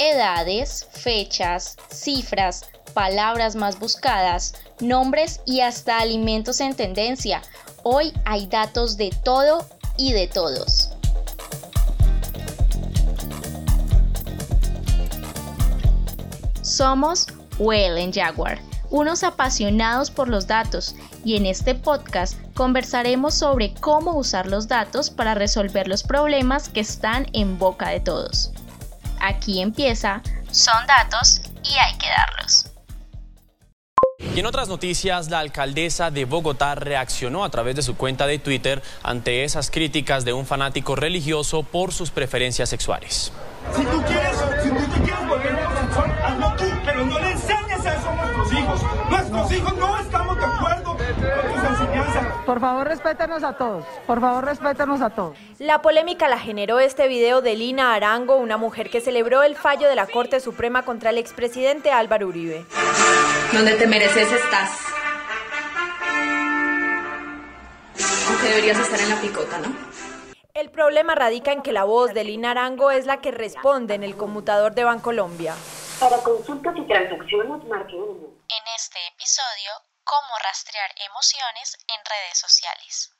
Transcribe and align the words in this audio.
edades, 0.00 0.86
fechas, 0.92 1.76
cifras, 1.90 2.64
palabras 2.94 3.54
más 3.54 3.78
buscadas, 3.78 4.54
nombres 4.80 5.40
y 5.44 5.60
hasta 5.60 5.98
alimentos 5.98 6.60
en 6.60 6.74
tendencia. 6.74 7.42
Hoy 7.82 8.14
hay 8.24 8.46
datos 8.46 8.96
de 8.96 9.10
todo 9.22 9.66
y 9.98 10.14
de 10.14 10.26
todos. 10.26 10.90
Somos 16.62 17.26
Well 17.58 17.98
en 17.98 18.10
Jaguar, 18.10 18.58
unos 18.88 19.22
apasionados 19.22 20.10
por 20.10 20.28
los 20.28 20.46
datos, 20.46 20.94
y 21.26 21.36
en 21.36 21.44
este 21.44 21.74
podcast 21.74 22.38
conversaremos 22.54 23.34
sobre 23.34 23.74
cómo 23.74 24.16
usar 24.16 24.46
los 24.46 24.66
datos 24.66 25.10
para 25.10 25.34
resolver 25.34 25.88
los 25.88 26.02
problemas 26.02 26.70
que 26.70 26.80
están 26.80 27.26
en 27.34 27.58
boca 27.58 27.90
de 27.90 28.00
todos. 28.00 28.50
Aquí 29.20 29.60
empieza, 29.60 30.22
son 30.50 30.86
datos 30.86 31.42
y 31.62 31.76
hay 31.76 31.96
que 31.98 32.06
darlos. 32.08 32.66
Y 34.34 34.38
en 34.38 34.46
otras 34.46 34.68
noticias, 34.68 35.28
la 35.28 35.40
alcaldesa 35.40 36.10
de 36.10 36.24
Bogotá 36.24 36.74
reaccionó 36.74 37.42
a 37.42 37.50
través 37.50 37.74
de 37.74 37.82
su 37.82 37.96
cuenta 37.96 38.26
de 38.26 38.38
Twitter 38.38 38.82
ante 39.02 39.44
esas 39.44 39.70
críticas 39.70 40.24
de 40.24 40.32
un 40.32 40.46
fanático 40.46 40.94
religioso 40.94 41.62
por 41.62 41.92
sus 41.92 42.10
preferencias 42.10 42.68
sexuales. 42.68 43.32
Si 43.76 43.82
tú 43.84 44.02
quieres, 44.02 44.36
si 44.62 44.68
tú 44.68 44.92
te 44.94 45.00
quieres 45.02 45.28
volver 45.28 45.54
homosexual, 45.54 46.18
hazlo 46.22 46.56
tú, 46.56 46.64
pero 46.84 47.06
no 47.06 47.18
le 47.18 47.30
enseñes 47.32 47.80
eso 47.80 48.08
a 48.08 48.14
nuestros 48.14 48.52
hijos. 48.52 48.80
Nuestros 49.10 49.52
hijos 49.52 49.76
no 49.76 49.98
estamos 49.98 50.36
de 50.36 50.44
acuerdo 50.44 50.84
con 50.84 50.96
tus 50.96 51.70
enseñanzas. 51.70 52.29
Por 52.46 52.60
favor, 52.60 52.86
respétanos 52.86 53.44
a 53.44 53.52
todos. 53.56 53.84
Por 54.06 54.20
favor, 54.20 54.44
respétanos 54.44 55.00
a 55.02 55.10
todos. 55.10 55.36
La 55.58 55.82
polémica 55.82 56.28
la 56.28 56.38
generó 56.38 56.80
este 56.80 57.06
video 57.06 57.42
de 57.42 57.54
Lina 57.54 57.94
Arango, 57.94 58.36
una 58.36 58.56
mujer 58.56 58.90
que 58.90 59.00
celebró 59.00 59.42
el 59.42 59.56
fallo 59.56 59.88
de 59.88 59.94
la 59.94 60.06
Corte 60.06 60.40
Suprema 60.40 60.84
contra 60.84 61.10
el 61.10 61.18
expresidente 61.18 61.92
Álvaro 61.92 62.28
Uribe. 62.28 62.64
Donde 63.52 63.74
te 63.74 63.86
mereces 63.86 64.32
estás. 64.32 64.78
Aunque 68.28 68.48
deberías 68.48 68.78
estar 68.78 69.00
en 69.00 69.10
la 69.10 69.20
picota, 69.20 69.58
¿no? 69.58 69.74
El 70.54 70.70
problema 70.70 71.14
radica 71.14 71.52
en 71.52 71.62
que 71.62 71.72
la 71.72 71.84
voz 71.84 72.12
de 72.12 72.24
Lina 72.24 72.50
Arango 72.50 72.90
es 72.90 73.06
la 73.06 73.20
que 73.20 73.30
responde 73.30 73.94
en 73.94 74.02
el 74.02 74.16
conmutador 74.16 74.74
de 74.74 74.84
Bancolombia. 74.84 75.54
Para 76.00 76.16
consultas 76.18 76.74
y 76.76 76.86
transacciones, 76.86 77.64
marque 77.68 77.94
1. 77.94 78.10
En 78.12 78.64
este 78.76 78.98
episodio, 79.14 79.70
cómo 80.10 80.38
rastrear 80.42 80.90
emociones 81.08 81.78
en 81.86 82.00
redes 82.04 82.36
sociales. 82.36 83.14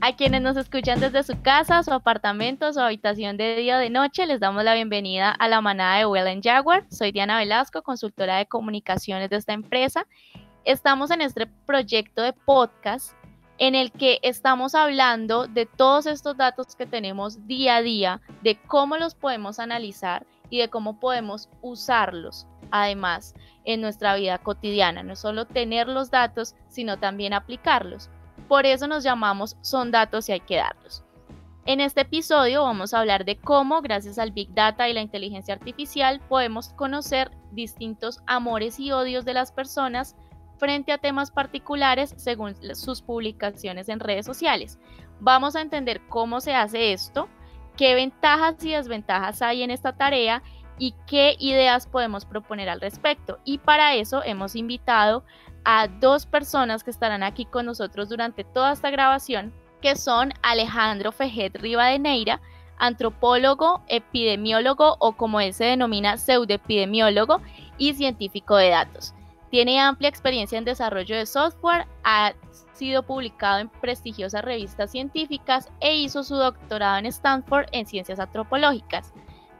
A 0.00 0.16
quienes 0.16 0.42
nos 0.42 0.56
escuchan 0.56 0.98
desde 0.98 1.22
su 1.22 1.40
casa, 1.42 1.80
su 1.84 1.92
apartamento, 1.92 2.72
su 2.72 2.80
habitación 2.80 3.36
de 3.36 3.54
día 3.54 3.76
o 3.76 3.78
de 3.78 3.88
noche, 3.88 4.26
les 4.26 4.40
damos 4.40 4.64
la 4.64 4.74
bienvenida 4.74 5.30
a 5.30 5.46
la 5.46 5.60
manada 5.60 5.98
de 5.98 6.06
Well 6.06 6.40
Jaguar. 6.42 6.84
Soy 6.90 7.12
Diana 7.12 7.38
Velasco, 7.38 7.82
consultora 7.82 8.38
de 8.38 8.46
comunicaciones 8.46 9.30
de 9.30 9.36
esta 9.36 9.52
empresa. 9.52 10.08
Estamos 10.64 11.12
en 11.12 11.20
este 11.20 11.46
proyecto 11.46 12.22
de 12.22 12.32
podcast 12.32 13.14
en 13.58 13.76
el 13.76 13.92
que 13.92 14.18
estamos 14.22 14.74
hablando 14.74 15.46
de 15.46 15.66
todos 15.66 16.06
estos 16.06 16.36
datos 16.36 16.74
que 16.74 16.86
tenemos 16.86 17.46
día 17.46 17.76
a 17.76 17.82
día, 17.82 18.20
de 18.42 18.60
cómo 18.60 18.96
los 18.96 19.14
podemos 19.14 19.60
analizar 19.60 20.26
y 20.50 20.58
de 20.58 20.68
cómo 20.68 20.98
podemos 20.98 21.48
usarlos, 21.62 22.46
además, 22.74 23.34
en 23.64 23.80
nuestra 23.80 24.16
vida 24.16 24.38
cotidiana. 24.38 25.04
No 25.04 25.14
solo 25.14 25.46
tener 25.46 25.86
los 25.86 26.10
datos, 26.10 26.56
sino 26.68 26.98
también 26.98 27.32
aplicarlos. 27.32 28.10
Por 28.48 28.66
eso 28.66 28.88
nos 28.88 29.04
llamamos 29.04 29.56
Son 29.60 29.92
datos 29.92 30.28
y 30.28 30.32
hay 30.32 30.40
que 30.40 30.56
darlos. 30.56 31.04
En 31.66 31.80
este 31.80 32.00
episodio 32.00 32.64
vamos 32.64 32.92
a 32.92 32.98
hablar 32.98 33.24
de 33.24 33.36
cómo, 33.36 33.80
gracias 33.80 34.18
al 34.18 34.32
Big 34.32 34.52
Data 34.52 34.88
y 34.88 34.92
la 34.92 35.02
inteligencia 35.02 35.54
artificial, 35.54 36.20
podemos 36.28 36.70
conocer 36.70 37.30
distintos 37.52 38.20
amores 38.26 38.80
y 38.80 38.90
odios 38.90 39.24
de 39.24 39.34
las 39.34 39.52
personas 39.52 40.16
frente 40.58 40.90
a 40.90 40.98
temas 40.98 41.30
particulares 41.30 42.12
según 42.16 42.56
sus 42.74 43.02
publicaciones 43.02 43.88
en 43.88 44.00
redes 44.00 44.26
sociales. 44.26 44.80
Vamos 45.20 45.54
a 45.54 45.62
entender 45.62 46.02
cómo 46.08 46.40
se 46.40 46.54
hace 46.54 46.92
esto, 46.92 47.28
qué 47.76 47.94
ventajas 47.94 48.62
y 48.64 48.72
desventajas 48.72 49.42
hay 49.42 49.62
en 49.62 49.70
esta 49.70 49.96
tarea 49.96 50.42
y 50.78 50.94
qué 51.06 51.36
ideas 51.38 51.86
podemos 51.86 52.24
proponer 52.24 52.68
al 52.68 52.80
respecto. 52.80 53.38
Y 53.44 53.58
para 53.58 53.94
eso 53.94 54.22
hemos 54.24 54.56
invitado 54.56 55.24
a 55.64 55.88
dos 55.88 56.26
personas 56.26 56.84
que 56.84 56.90
estarán 56.90 57.22
aquí 57.22 57.44
con 57.44 57.66
nosotros 57.66 58.08
durante 58.08 58.44
toda 58.44 58.72
esta 58.72 58.90
grabación, 58.90 59.52
que 59.80 59.96
son 59.96 60.32
Alejandro 60.42 61.12
Fejet 61.12 61.56
Rivadeneira, 61.56 62.40
antropólogo, 62.78 63.82
epidemiólogo 63.88 64.96
o 64.98 65.12
como 65.12 65.40
él 65.40 65.54
se 65.54 65.64
denomina 65.64 66.16
pseudoepidemiólogo 66.16 67.40
y 67.78 67.94
científico 67.94 68.56
de 68.56 68.70
datos. 68.70 69.14
Tiene 69.50 69.80
amplia 69.80 70.08
experiencia 70.08 70.58
en 70.58 70.64
desarrollo 70.64 71.16
de 71.16 71.26
software, 71.26 71.86
ha 72.02 72.32
sido 72.72 73.04
publicado 73.04 73.60
en 73.60 73.68
prestigiosas 73.68 74.44
revistas 74.44 74.90
científicas 74.90 75.70
e 75.80 75.96
hizo 75.96 76.24
su 76.24 76.34
doctorado 76.34 76.98
en 76.98 77.06
Stanford 77.06 77.66
en 77.70 77.86
ciencias 77.86 78.18
antropológicas. 78.18 79.12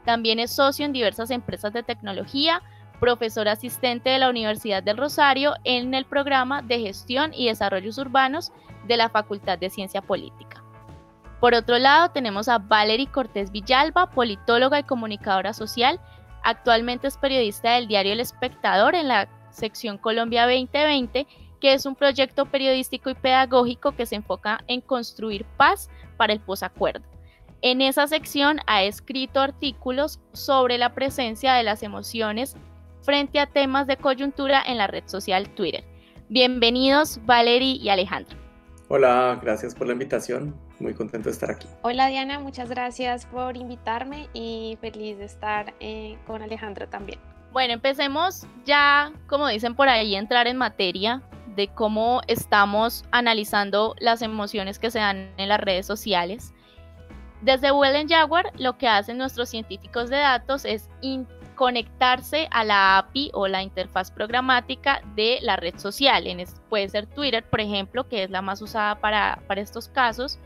También 0.05 0.39
es 0.39 0.51
socio 0.51 0.85
en 0.85 0.93
diversas 0.93 1.31
empresas 1.31 1.73
de 1.73 1.83
tecnología, 1.83 2.61
profesor 2.99 3.47
asistente 3.47 4.09
de 4.09 4.19
la 4.19 4.29
Universidad 4.29 4.83
del 4.83 4.97
Rosario 4.97 5.53
en 5.63 5.93
el 5.93 6.05
programa 6.05 6.61
de 6.61 6.79
Gestión 6.79 7.33
y 7.33 7.47
Desarrollos 7.47 7.97
Urbanos 7.97 8.51
de 8.87 8.97
la 8.97 9.09
Facultad 9.09 9.57
de 9.57 9.69
Ciencia 9.69 10.01
Política. 10.01 10.63
Por 11.39 11.53
otro 11.53 11.77
lado, 11.77 12.09
tenemos 12.09 12.47
a 12.47 12.59
Valerie 12.59 13.11
Cortés 13.11 13.51
Villalba, 13.51 14.09
politóloga 14.11 14.79
y 14.79 14.83
comunicadora 14.83 15.53
social. 15.53 15.99
Actualmente 16.43 17.07
es 17.07 17.17
periodista 17.17 17.71
del 17.71 17.87
diario 17.87 18.13
El 18.13 18.19
Espectador 18.19 18.95
en 18.95 19.07
la 19.07 19.27
sección 19.49 19.97
Colombia 19.97 20.43
2020, 20.43 21.27
que 21.59 21.73
es 21.73 21.85
un 21.85 21.95
proyecto 21.95 22.45
periodístico 22.45 23.09
y 23.09 23.15
pedagógico 23.15 23.91
que 23.93 24.05
se 24.05 24.15
enfoca 24.15 24.59
en 24.67 24.81
construir 24.81 25.45
paz 25.57 25.89
para 26.17 26.33
el 26.33 26.39
posacuerdo. 26.39 27.14
En 27.61 27.81
esa 27.81 28.07
sección 28.07 28.59
ha 28.67 28.83
escrito 28.83 29.39
artículos 29.39 30.19
sobre 30.33 30.77
la 30.77 30.93
presencia 30.93 31.53
de 31.53 31.63
las 31.63 31.83
emociones 31.83 32.55
frente 33.01 33.39
a 33.39 33.47
temas 33.47 33.87
de 33.87 33.97
coyuntura 33.97 34.61
en 34.65 34.77
la 34.77 34.87
red 34.87 35.03
social 35.07 35.49
Twitter. 35.49 35.83
Bienvenidos 36.29 37.19
Valerie 37.25 37.77
y 37.81 37.89
Alejandro. 37.89 38.37
Hola, 38.87 39.39
gracias 39.41 39.73
por 39.73 39.87
la 39.87 39.93
invitación. 39.93 40.55
Muy 40.79 40.93
contento 40.93 41.29
de 41.29 41.33
estar 41.33 41.49
aquí. 41.49 41.67
Hola 41.83 42.07
Diana, 42.07 42.39
muchas 42.39 42.69
gracias 42.69 43.25
por 43.25 43.55
invitarme 43.57 44.27
y 44.33 44.77
feliz 44.81 45.17
de 45.17 45.25
estar 45.25 45.73
eh, 45.79 46.17
con 46.27 46.41
Alejandro 46.41 46.87
también. 46.87 47.19
Bueno, 47.51 47.73
empecemos 47.73 48.45
ya, 48.65 49.13
como 49.27 49.47
dicen 49.47 49.75
por 49.75 49.87
ahí, 49.87 50.15
entrar 50.15 50.47
en 50.47 50.57
materia 50.57 51.23
de 51.55 51.69
cómo 51.69 52.21
estamos 52.27 53.05
analizando 53.11 53.95
las 53.99 54.21
emociones 54.21 54.77
que 54.77 54.91
se 54.91 54.99
dan 54.99 55.31
en 55.37 55.49
las 55.49 55.59
redes 55.59 55.85
sociales. 55.85 56.53
Desde 57.45 57.71
Well 57.71 58.07
Jaguar, 58.09 58.51
lo 58.57 58.75
que 58.79 58.87
hacen 58.87 59.19
nuestros 59.19 59.49
científicos 59.49 60.09
de 60.09 60.17
datos 60.17 60.65
es 60.65 60.89
conectarse 61.53 62.47
a 62.49 62.63
la 62.63 62.97
API 62.97 63.29
o 63.35 63.47
la 63.47 63.61
interfaz 63.61 64.09
programática 64.09 65.03
de 65.15 65.37
la 65.43 65.55
red 65.55 65.77
social. 65.77 66.25
En 66.25 66.43
puede 66.69 66.89
ser 66.89 67.05
Twitter, 67.05 67.47
por 67.47 67.61
ejemplo, 67.61 68.09
que 68.09 68.23
es 68.23 68.31
la 68.31 68.41
más 68.41 68.63
usada 68.63 68.95
para, 68.95 69.43
para 69.47 69.61
estos 69.61 69.89
casos. 69.89 70.39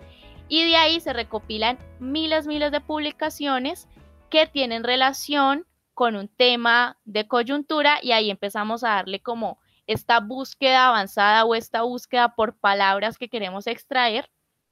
Y 0.49 0.69
de 0.69 0.75
ahí 0.75 0.99
se 0.99 1.13
recopilan 1.13 1.79
miles, 1.99 2.47
miles 2.47 2.73
de 2.73 2.81
publicaciones 2.81 3.87
que 4.29 4.45
tienen 4.45 4.83
relación 4.83 5.65
con 5.93 6.17
un 6.17 6.27
tema 6.27 6.97
de 7.05 7.29
coyuntura 7.29 7.99
y 8.01 8.11
ahí 8.11 8.29
empezamos 8.29 8.83
a 8.83 8.95
darle 8.95 9.21
como 9.21 9.57
esta 9.87 10.19
búsqueda 10.19 10.89
avanzada 10.89 11.45
o 11.45 11.55
esta 11.55 11.83
búsqueda 11.83 12.35
por 12.35 12.57
palabras 12.57 13.17
que 13.17 13.29
queremos 13.29 13.67
extraer. 13.67 14.29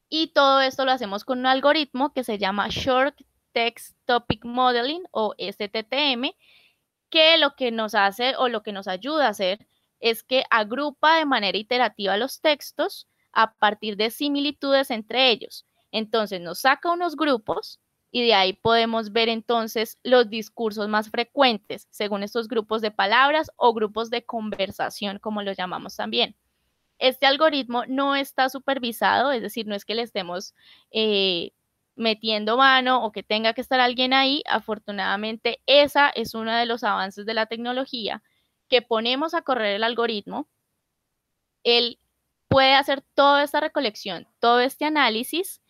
Y 0.09 0.27
todo 0.27 0.61
esto 0.61 0.85
lo 0.85 0.91
hacemos 0.91 1.25
con 1.25 1.39
un 1.39 1.45
algoritmo 1.47 2.13
que 2.13 2.23
se 2.23 2.37
llama 2.37 2.67
Short 2.69 3.19
Text 3.51 3.97
Topic 4.05 4.45
Modeling 4.45 5.03
o 5.11 5.33
STTM, 5.37 6.31
que 7.09 7.37
lo 7.37 7.55
que 7.55 7.71
nos 7.71 7.95
hace 7.95 8.35
o 8.37 8.47
lo 8.47 8.63
que 8.63 8.71
nos 8.71 8.87
ayuda 8.87 9.27
a 9.27 9.29
hacer 9.29 9.67
es 9.99 10.23
que 10.23 10.43
agrupa 10.49 11.17
de 11.17 11.25
manera 11.25 11.57
iterativa 11.57 12.17
los 12.17 12.39
textos 12.41 13.07
a 13.33 13.53
partir 13.55 13.97
de 13.97 14.11
similitudes 14.11 14.91
entre 14.91 15.29
ellos. 15.29 15.65
Entonces 15.91 16.41
nos 16.41 16.59
saca 16.59 16.91
unos 16.91 17.15
grupos 17.15 17.79
y 18.11 18.25
de 18.25 18.33
ahí 18.33 18.53
podemos 18.53 19.11
ver 19.11 19.29
entonces 19.29 19.99
los 20.03 20.29
discursos 20.29 20.87
más 20.87 21.09
frecuentes 21.09 21.87
según 21.89 22.23
estos 22.23 22.47
grupos 22.47 22.81
de 22.81 22.91
palabras 22.91 23.51
o 23.57 23.73
grupos 23.73 24.09
de 24.09 24.25
conversación, 24.25 25.19
como 25.19 25.41
los 25.41 25.57
llamamos 25.57 25.95
también. 25.95 26.35
Este 26.99 27.25
algoritmo 27.25 27.85
no 27.87 28.15
está 28.15 28.49
supervisado, 28.49 29.31
es 29.31 29.41
decir, 29.41 29.67
no 29.67 29.75
es 29.75 29.85
que 29.85 29.95
le 29.95 30.01
estemos 30.01 30.53
eh, 30.91 31.51
metiendo 31.95 32.57
mano 32.57 33.03
o 33.03 33.11
que 33.11 33.23
tenga 33.23 33.53
que 33.53 33.61
estar 33.61 33.79
alguien 33.79 34.13
ahí. 34.13 34.43
Afortunadamente, 34.47 35.61
esa 35.65 36.09
es 36.09 36.33
uno 36.33 36.55
de 36.55 36.65
los 36.65 36.83
avances 36.83 37.25
de 37.25 37.33
la 37.33 37.45
tecnología, 37.45 38.23
que 38.69 38.81
ponemos 38.81 39.33
a 39.33 39.41
correr 39.41 39.75
el 39.75 39.83
algoritmo. 39.83 40.47
Él 41.63 41.99
puede 42.47 42.75
hacer 42.75 43.03
toda 43.13 43.43
esta 43.43 43.59
recolección, 43.59 44.27
todo 44.39 44.59
este 44.61 44.85
análisis 44.85 45.61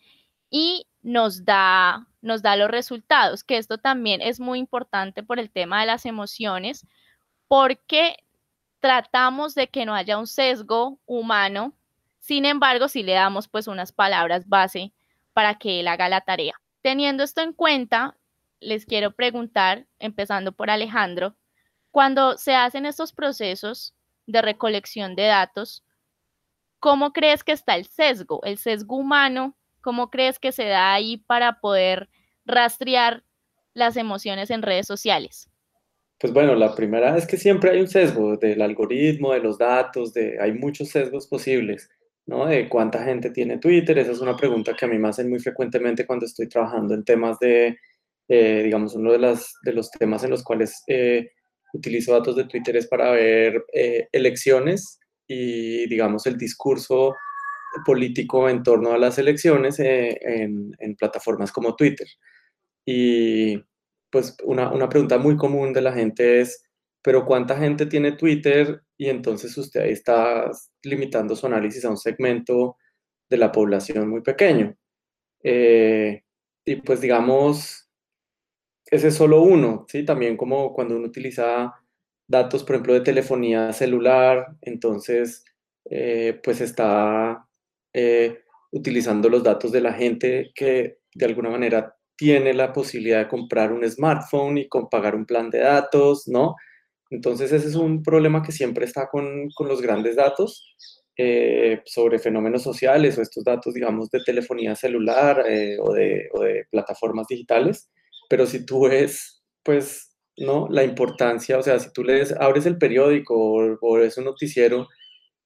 y 0.50 0.86
nos 1.02 1.44
da 1.44 2.08
nos 2.20 2.42
da 2.42 2.56
los 2.56 2.70
resultados, 2.70 3.44
que 3.44 3.58
esto 3.58 3.78
también 3.78 4.20
es 4.20 4.40
muy 4.40 4.58
importante 4.58 5.22
por 5.22 5.38
el 5.38 5.50
tema 5.50 5.80
de 5.80 5.86
las 5.86 6.06
emociones, 6.06 6.86
porque 7.46 8.16
tratamos 8.80 9.54
de 9.54 9.68
que 9.68 9.84
no 9.84 9.94
haya 9.94 10.18
un 10.18 10.26
sesgo 10.26 10.98
humano, 11.06 11.74
sin 12.20 12.44
embargo, 12.44 12.88
si 12.88 13.02
le 13.02 13.12
damos 13.12 13.48
pues 13.48 13.66
unas 13.66 13.92
palabras 13.92 14.48
base 14.48 14.92
para 15.32 15.56
que 15.56 15.80
él 15.80 15.88
haga 15.88 16.08
la 16.08 16.20
tarea. 16.20 16.54
Teniendo 16.82 17.22
esto 17.22 17.40
en 17.40 17.52
cuenta, 17.52 18.16
les 18.60 18.86
quiero 18.86 19.12
preguntar, 19.12 19.86
empezando 19.98 20.52
por 20.52 20.70
Alejandro, 20.70 21.36
cuando 21.90 22.36
se 22.36 22.54
hacen 22.54 22.86
estos 22.86 23.12
procesos 23.12 23.94
de 24.26 24.42
recolección 24.42 25.16
de 25.16 25.26
datos, 25.26 25.84
¿cómo 26.80 27.12
crees 27.12 27.44
que 27.44 27.52
está 27.52 27.76
el 27.76 27.86
sesgo? 27.86 28.40
El 28.44 28.58
sesgo 28.58 28.96
humano, 28.96 29.56
¿cómo 29.80 30.10
crees 30.10 30.38
que 30.38 30.52
se 30.52 30.66
da 30.66 30.92
ahí 30.92 31.16
para 31.16 31.60
poder 31.60 32.08
rastrear 32.44 33.24
las 33.74 33.96
emociones 33.96 34.50
en 34.50 34.62
redes 34.62 34.86
sociales? 34.86 35.48
Pues 36.20 36.32
bueno, 36.32 36.54
la 36.56 36.74
primera 36.74 37.16
es 37.16 37.26
que 37.26 37.36
siempre 37.36 37.70
hay 37.70 37.80
un 37.80 37.86
sesgo 37.86 38.36
del 38.36 38.60
algoritmo, 38.60 39.32
de 39.32 39.40
los 39.40 39.56
datos, 39.56 40.12
de, 40.12 40.40
hay 40.40 40.52
muchos 40.52 40.88
sesgos 40.88 41.28
posibles, 41.28 41.88
¿no? 42.26 42.46
De 42.46 42.68
cuánta 42.68 43.04
gente 43.04 43.30
tiene 43.30 43.58
Twitter, 43.58 43.96
esa 43.98 44.10
es 44.12 44.20
una 44.20 44.36
pregunta 44.36 44.74
que 44.74 44.84
a 44.84 44.88
mí 44.88 44.98
me 44.98 45.08
hacen 45.08 45.30
muy 45.30 45.38
frecuentemente 45.38 46.06
cuando 46.06 46.26
estoy 46.26 46.48
trabajando 46.48 46.94
en 46.94 47.04
temas 47.04 47.38
de, 47.38 47.78
eh, 48.28 48.62
digamos, 48.64 48.94
uno 48.96 49.12
de, 49.12 49.18
las, 49.18 49.54
de 49.62 49.72
los 49.72 49.92
temas 49.92 50.24
en 50.24 50.30
los 50.30 50.42
cuales 50.42 50.82
eh, 50.88 51.30
utilizo 51.72 52.12
datos 52.12 52.34
de 52.34 52.44
Twitter 52.46 52.76
es 52.76 52.88
para 52.88 53.12
ver 53.12 53.64
eh, 53.72 54.08
elecciones 54.10 54.98
y, 55.28 55.88
digamos, 55.88 56.26
el 56.26 56.36
discurso 56.36 57.14
político 57.86 58.48
en 58.48 58.64
torno 58.64 58.92
a 58.92 58.98
las 58.98 59.18
elecciones 59.18 59.78
en, 59.78 60.74
en 60.78 60.96
plataformas 60.96 61.52
como 61.52 61.76
Twitter. 61.76 62.08
Y 62.84 63.62
pues 64.10 64.36
una, 64.44 64.72
una, 64.72 64.88
pregunta 64.88 65.18
muy 65.18 65.36
común 65.36 65.72
de 65.72 65.82
la 65.82 65.92
gente 65.92 66.40
es, 66.40 66.64
pero 67.02 67.24
¿cuánta 67.26 67.56
gente 67.58 67.86
tiene 67.86 68.12
Twitter? 68.12 68.82
Y 68.96 69.08
entonces 69.08 69.56
usted 69.56 69.82
ahí 69.82 69.92
está 69.92 70.50
limitando 70.82 71.36
su 71.36 71.46
análisis 71.46 71.84
a 71.84 71.90
un 71.90 71.96
segmento 71.96 72.76
de 73.30 73.36
la 73.36 73.52
población 73.52 74.08
muy 74.08 74.22
pequeño. 74.22 74.74
Eh, 75.42 76.22
y 76.64 76.76
pues 76.76 77.00
digamos, 77.00 77.88
ese 78.90 79.08
es 79.08 79.14
solo 79.14 79.42
uno, 79.42 79.86
¿sí? 79.88 80.04
También 80.04 80.36
como 80.36 80.72
cuando 80.72 80.96
uno 80.96 81.06
utiliza 81.06 81.74
datos, 82.26 82.64
por 82.64 82.76
ejemplo, 82.76 82.94
de 82.94 83.00
telefonía 83.02 83.72
celular, 83.72 84.56
entonces, 84.62 85.44
eh, 85.90 86.40
pues 86.42 86.60
está 86.60 87.46
eh, 87.92 88.44
utilizando 88.70 89.28
los 89.28 89.42
datos 89.42 89.72
de 89.72 89.80
la 89.80 89.92
gente 89.94 90.50
que 90.54 90.98
de 91.14 91.26
alguna 91.26 91.50
manera 91.50 91.97
tiene 92.18 92.52
la 92.52 92.72
posibilidad 92.72 93.20
de 93.20 93.28
comprar 93.28 93.72
un 93.72 93.88
smartphone 93.88 94.58
y 94.58 94.68
con 94.68 94.88
pagar 94.90 95.14
un 95.14 95.24
plan 95.24 95.50
de 95.50 95.60
datos, 95.60 96.26
¿no? 96.26 96.56
Entonces 97.10 97.52
ese 97.52 97.68
es 97.68 97.76
un 97.76 98.02
problema 98.02 98.42
que 98.42 98.52
siempre 98.52 98.84
está 98.84 99.08
con, 99.08 99.48
con 99.54 99.68
los 99.68 99.80
grandes 99.80 100.16
datos 100.16 100.74
eh, 101.16 101.80
sobre 101.86 102.18
fenómenos 102.18 102.64
sociales 102.64 103.16
o 103.16 103.22
estos 103.22 103.44
datos, 103.44 103.72
digamos, 103.72 104.10
de 104.10 104.20
telefonía 104.24 104.74
celular 104.74 105.44
eh, 105.48 105.78
o, 105.80 105.92
de, 105.92 106.28
plataformas 106.70 107.28
digitales. 107.28 107.88
Pero 108.28 108.46
si 108.46 108.66
tú 108.66 108.88
ves, 108.88 109.42
pues, 109.62 110.16
¿no? 110.36 110.68
La 110.70 110.82
importancia, 110.82 111.56
o 111.56 111.62
sea, 111.62 111.78
si 111.78 111.92
tú 111.92 112.02
lees, 112.02 112.32
abres 112.32 112.66
el 112.66 112.78
periódico 112.78 113.34
o, 113.36 113.78
o 113.80 113.98
es 114.00 114.18
un 114.18 114.24
noticiero, 114.24 114.88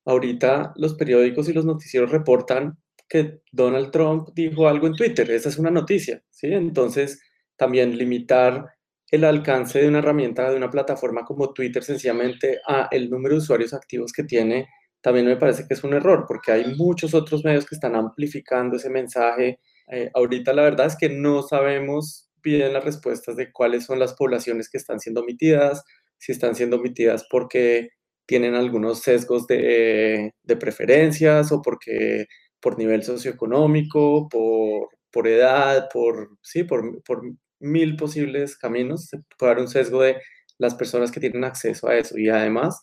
ahorita 0.06 0.72
los 0.76 0.94
periódicos 0.94 1.48
y 1.48 1.52
los 1.52 1.66
noticieros 1.66 2.10
reportan 2.10 2.78
que 3.12 3.42
Donald 3.52 3.90
Trump 3.90 4.30
dijo 4.34 4.66
algo 4.66 4.86
en 4.86 4.94
Twitter. 4.94 5.30
Esa 5.30 5.50
es 5.50 5.58
una 5.58 5.70
noticia, 5.70 6.22
¿sí? 6.30 6.46
Entonces, 6.46 7.20
también 7.56 7.98
limitar 7.98 8.64
el 9.10 9.24
alcance 9.24 9.82
de 9.82 9.88
una 9.88 9.98
herramienta, 9.98 10.48
de 10.50 10.56
una 10.56 10.70
plataforma 10.70 11.22
como 11.22 11.52
Twitter, 11.52 11.84
sencillamente 11.84 12.62
a 12.66 12.88
el 12.90 13.10
número 13.10 13.34
de 13.34 13.42
usuarios 13.42 13.74
activos 13.74 14.14
que 14.14 14.24
tiene, 14.24 14.66
también 15.02 15.26
me 15.26 15.36
parece 15.36 15.66
que 15.68 15.74
es 15.74 15.84
un 15.84 15.92
error, 15.92 16.24
porque 16.26 16.52
hay 16.52 16.74
muchos 16.74 17.12
otros 17.12 17.44
medios 17.44 17.66
que 17.66 17.74
están 17.74 17.96
amplificando 17.96 18.76
ese 18.78 18.88
mensaje. 18.88 19.60
Eh, 19.88 20.10
ahorita 20.14 20.54
la 20.54 20.62
verdad 20.62 20.86
es 20.86 20.96
que 20.96 21.10
no 21.10 21.42
sabemos 21.42 22.30
bien 22.42 22.72
las 22.72 22.82
respuestas 22.82 23.36
de 23.36 23.52
cuáles 23.52 23.84
son 23.84 23.98
las 23.98 24.14
poblaciones 24.14 24.70
que 24.70 24.78
están 24.78 25.00
siendo 25.00 25.20
omitidas, 25.20 25.84
si 26.16 26.32
están 26.32 26.54
siendo 26.54 26.76
omitidas 26.78 27.26
porque 27.30 27.90
tienen 28.24 28.54
algunos 28.54 29.00
sesgos 29.00 29.46
de, 29.46 30.32
de 30.42 30.56
preferencias 30.56 31.52
o 31.52 31.60
porque 31.60 32.26
por 32.62 32.78
nivel 32.78 33.02
socioeconómico, 33.02 34.28
por, 34.30 34.88
por 35.10 35.28
edad, 35.28 35.88
por, 35.92 36.38
sí, 36.42 36.64
por, 36.64 37.02
por 37.02 37.22
mil 37.60 37.96
posibles 37.96 38.56
caminos. 38.56 39.08
Se 39.08 39.18
puede 39.38 39.52
dar 39.52 39.60
un 39.60 39.68
sesgo 39.68 40.02
de 40.02 40.16
las 40.58 40.74
personas 40.74 41.10
que 41.10 41.20
tienen 41.20 41.44
acceso 41.44 41.88
a 41.88 41.96
eso. 41.96 42.16
Y 42.16 42.28
además, 42.30 42.80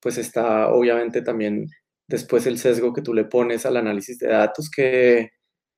pues 0.00 0.18
está 0.18 0.68
obviamente 0.68 1.22
también 1.22 1.66
después 2.06 2.46
el 2.46 2.58
sesgo 2.58 2.92
que 2.92 3.02
tú 3.02 3.14
le 3.14 3.24
pones 3.24 3.64
al 3.66 3.76
análisis 3.76 4.18
de 4.18 4.28
datos, 4.28 4.70
que 4.70 5.30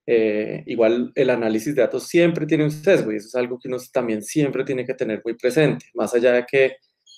eh, 0.07 0.63
igual 0.67 1.13
el 1.15 1.31
análisis 1.31 1.75
de 1.75 1.83
datos 1.83 2.09
siempre 2.09 2.47
tiene 2.47 2.65
un 2.65 2.71
sesgo 2.71 3.13
y 3.13 3.17
eso 3.17 3.29
es 3.29 3.35
algo 3.37 3.59
que 3.59 3.69
uno 3.69 3.79
también 3.93 4.23
siempre 4.23 4.65
tiene 4.65 4.85
que 4.85 4.95
tener 4.95 5.23
muy 5.25 5.35
presente, 5.35 5.87
más 5.95 6.15
allá 6.15 6.33
de 6.33 6.45
que 6.45 6.77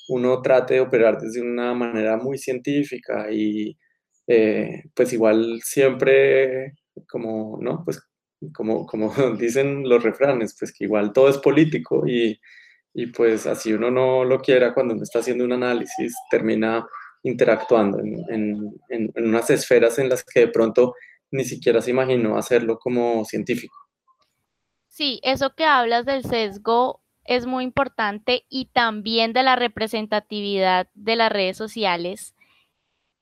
uno 0.08 0.40
trate 0.42 0.74
de 0.74 0.80
operar 0.80 1.18
desde 1.18 1.40
una 1.42 1.74
manera 1.74 2.16
muy 2.16 2.38
científica 2.38 3.28
y 3.30 3.76
eh, 4.26 4.84
pues 4.94 5.12
igual 5.12 5.60
siempre, 5.62 6.74
como, 7.08 7.58
¿no? 7.60 7.84
Pues 7.84 8.02
como, 8.52 8.86
como 8.86 9.10
dicen 9.38 9.88
los 9.88 10.02
refranes, 10.02 10.56
pues 10.58 10.72
que 10.72 10.84
igual 10.84 11.12
todo 11.12 11.28
es 11.28 11.38
político 11.38 12.06
y, 12.06 12.40
y 12.94 13.06
pues 13.08 13.46
así 13.46 13.72
uno 13.72 13.90
no 13.90 14.24
lo 14.24 14.40
quiera 14.40 14.74
cuando 14.74 14.94
uno 14.94 15.02
está 15.02 15.20
haciendo 15.20 15.44
un 15.44 15.52
análisis, 15.52 16.14
termina 16.30 16.86
interactuando 17.22 17.98
en, 18.00 18.24
en, 18.28 18.80
en, 18.88 19.12
unas 19.16 19.50
esferas 19.50 19.98
en 19.98 20.08
las 20.08 20.24
que 20.24 20.40
de 20.40 20.48
pronto 20.48 20.94
ni 21.30 21.44
siquiera 21.44 21.82
se 21.82 21.90
imaginó 21.90 22.36
hacerlo 22.36 22.78
como 22.78 23.24
científico. 23.24 23.74
Sí, 24.88 25.20
eso 25.22 25.54
que 25.54 25.64
hablas 25.64 26.06
del 26.06 26.24
sesgo 26.24 27.02
es 27.24 27.46
muy 27.46 27.64
importante 27.64 28.46
y 28.48 28.66
también 28.66 29.32
de 29.32 29.42
la 29.42 29.56
representatividad 29.56 30.88
de 30.94 31.16
las 31.16 31.32
redes 31.32 31.56
sociales 31.56 32.35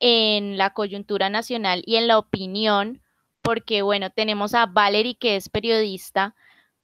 en 0.07 0.59
la 0.59 0.75
coyuntura 0.75 1.31
nacional 1.31 1.83
y 1.87 1.97
en 1.97 2.09
la 2.09 2.19
opinión, 2.19 3.01
porque 3.41 3.81
bueno, 3.81 4.11
tenemos 4.11 4.55
a 4.55 4.67
Valerie 4.67 5.17
que 5.17 5.35
es 5.35 5.49
periodista. 5.49 6.35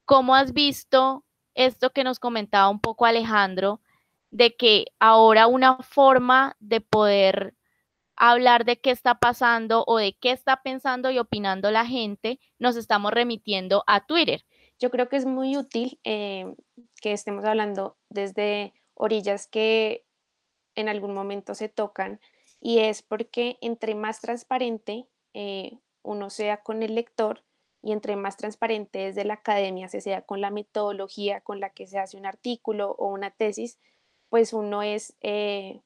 ¿Cómo 0.07 0.35
has 0.35 0.55
visto 0.55 1.23
esto 1.55 1.91
que 1.91 2.03
nos 2.03 2.19
comentaba 2.19 2.71
un 2.71 2.81
poco 2.81 3.05
Alejandro, 3.05 3.83
de 4.31 4.57
que 4.57 4.87
ahora 5.01 5.49
una 5.49 5.77
forma 5.83 6.57
de 6.61 6.81
poder 6.81 7.55
hablar 8.17 8.65
de 8.65 8.81
qué 8.81 8.91
está 8.91 9.19
pasando 9.19 9.85
o 9.87 9.99
de 9.99 10.15
qué 10.15 10.31
está 10.31 10.63
pensando 10.63 11.11
y 11.11 11.19
opinando 11.19 11.71
la 11.71 11.85
gente, 11.85 12.41
nos 12.59 12.75
estamos 12.77 13.13
remitiendo 13.13 13.85
a 13.87 14.07
Twitter? 14.07 14.47
Yo 14.79 14.91
creo 14.91 15.11
que 15.11 15.17
es 15.17 15.27
muy 15.27 15.59
útil 15.59 16.01
eh, 16.05 16.55
que 17.03 17.13
estemos 17.13 17.45
hablando 17.45 17.99
desde 18.09 18.73
orillas 18.95 19.47
que 19.47 20.07
en 20.75 20.89
algún 20.89 21.13
momento 21.13 21.55
se 21.55 21.69
tocan 21.69 22.19
y 22.61 22.81
es 22.81 23.03
porque 23.03 23.59
entre 23.61 23.95
más 23.95 24.21
transparente 24.21 25.07
eh, 25.35 25.79
uno 26.03 26.31
sea 26.31 26.63
con 26.63 26.83
el 26.83 26.95
lector 26.95 27.43
y 27.83 27.93
entre 27.93 28.17
más 28.17 28.37
transparente 28.37 28.99
desde 28.99 29.25
la 29.25 29.35
academia, 29.35 29.89
se 29.89 30.01
sea 30.01 30.23
con 30.23 30.41
la 30.41 30.51
metodología 30.51 31.41
con 31.41 31.61
la 31.61 31.71
que 31.71 31.87
se 31.87 31.99
hace 31.99 32.17
un 32.17 32.27
artículo 32.27 32.95
o 32.99 33.07
una 33.07 33.31
tesis, 33.31 33.79
pues 34.29 34.53
uno 34.53 34.83
es 34.83 35.17
eh, 35.23 35.81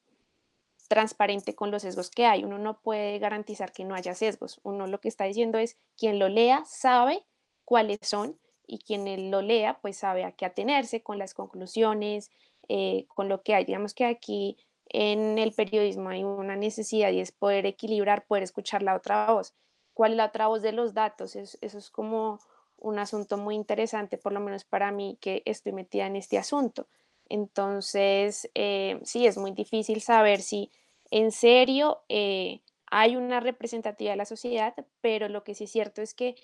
transparente 0.89 1.55
con 1.55 1.71
los 1.71 1.83
sesgos 1.83 2.09
que 2.09 2.25
hay. 2.25 2.43
Uno 2.43 2.57
no 2.57 2.79
puede 2.81 3.17
garantizar 3.19 3.71
que 3.71 3.85
no 3.85 3.95
haya 3.95 4.13
sesgos. 4.13 4.59
Uno 4.63 4.87
lo 4.87 4.99
que 4.99 5.07
está 5.07 5.23
diciendo 5.23 5.57
es 5.57 5.77
quien 5.97 6.19
lo 6.19 6.27
lea 6.27 6.63
sabe 6.65 7.25
cuáles 7.63 7.99
son 8.01 8.37
y 8.67 8.79
quien 8.79 9.31
lo 9.31 9.41
lea 9.41 9.79
pues 9.81 9.97
sabe 9.97 10.25
a 10.25 10.33
qué 10.33 10.45
atenerse 10.45 11.01
con 11.01 11.17
las 11.17 11.33
conclusiones, 11.33 12.29
eh, 12.67 13.05
con 13.07 13.29
lo 13.29 13.41
que 13.41 13.55
hay. 13.55 13.63
Digamos 13.63 13.93
que 13.93 14.05
aquí 14.05 14.57
en 14.95 15.37
el 15.37 15.51
periodismo 15.51 16.09
hay 16.09 16.23
una 16.23 16.55
necesidad 16.55 17.11
y 17.11 17.19
es 17.19 17.31
poder 17.31 17.65
equilibrar, 17.65 18.25
poder 18.25 18.43
escuchar 18.43 18.81
la 18.81 18.95
otra 18.95 19.31
voz. 19.31 19.53
¿Cuál 19.93 20.11
es 20.11 20.17
la 20.17 20.25
otra 20.25 20.47
voz 20.47 20.61
de 20.61 20.71
los 20.71 20.93
datos? 20.93 21.35
eso 21.35 21.57
es 21.61 21.89
como 21.89 22.39
un 22.77 22.99
asunto 22.99 23.37
muy 23.37 23.55
interesante, 23.55 24.17
por 24.17 24.31
lo 24.31 24.39
menos 24.39 24.63
para 24.63 24.91
mí 24.91 25.17
que 25.19 25.41
estoy 25.45 25.71
metida 25.71 26.07
en 26.07 26.15
este 26.15 26.37
asunto. 26.37 26.87
Entonces, 27.27 28.49
eh, 28.53 28.99
sí, 29.03 29.25
es 29.25 29.37
muy 29.37 29.51
difícil 29.51 30.01
saber 30.01 30.41
si 30.41 30.71
en 31.11 31.31
serio 31.31 32.03
eh, 32.09 32.61
hay 32.87 33.15
una 33.15 33.39
representatividad 33.39 34.13
de 34.13 34.17
la 34.17 34.25
sociedad, 34.25 34.75
pero 35.01 35.27
lo 35.29 35.43
que 35.43 35.55
sí 35.55 35.65
es 35.65 35.71
cierto 35.71 36.01
es 36.01 36.13
que 36.13 36.35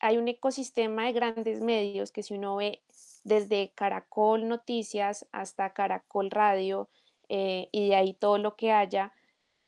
hay 0.00 0.18
un 0.18 0.28
ecosistema 0.28 1.06
de 1.06 1.12
grandes 1.12 1.60
medios 1.60 2.10
que 2.12 2.22
si 2.22 2.34
uno 2.34 2.56
ve 2.56 2.82
desde 3.24 3.72
Caracol 3.74 4.48
Noticias 4.48 5.26
hasta 5.32 5.72
Caracol 5.72 6.30
Radio, 6.30 6.88
eh, 7.28 7.68
y 7.72 7.88
de 7.88 7.96
ahí 7.96 8.14
todo 8.14 8.38
lo 8.38 8.56
que 8.56 8.72
haya, 8.72 9.12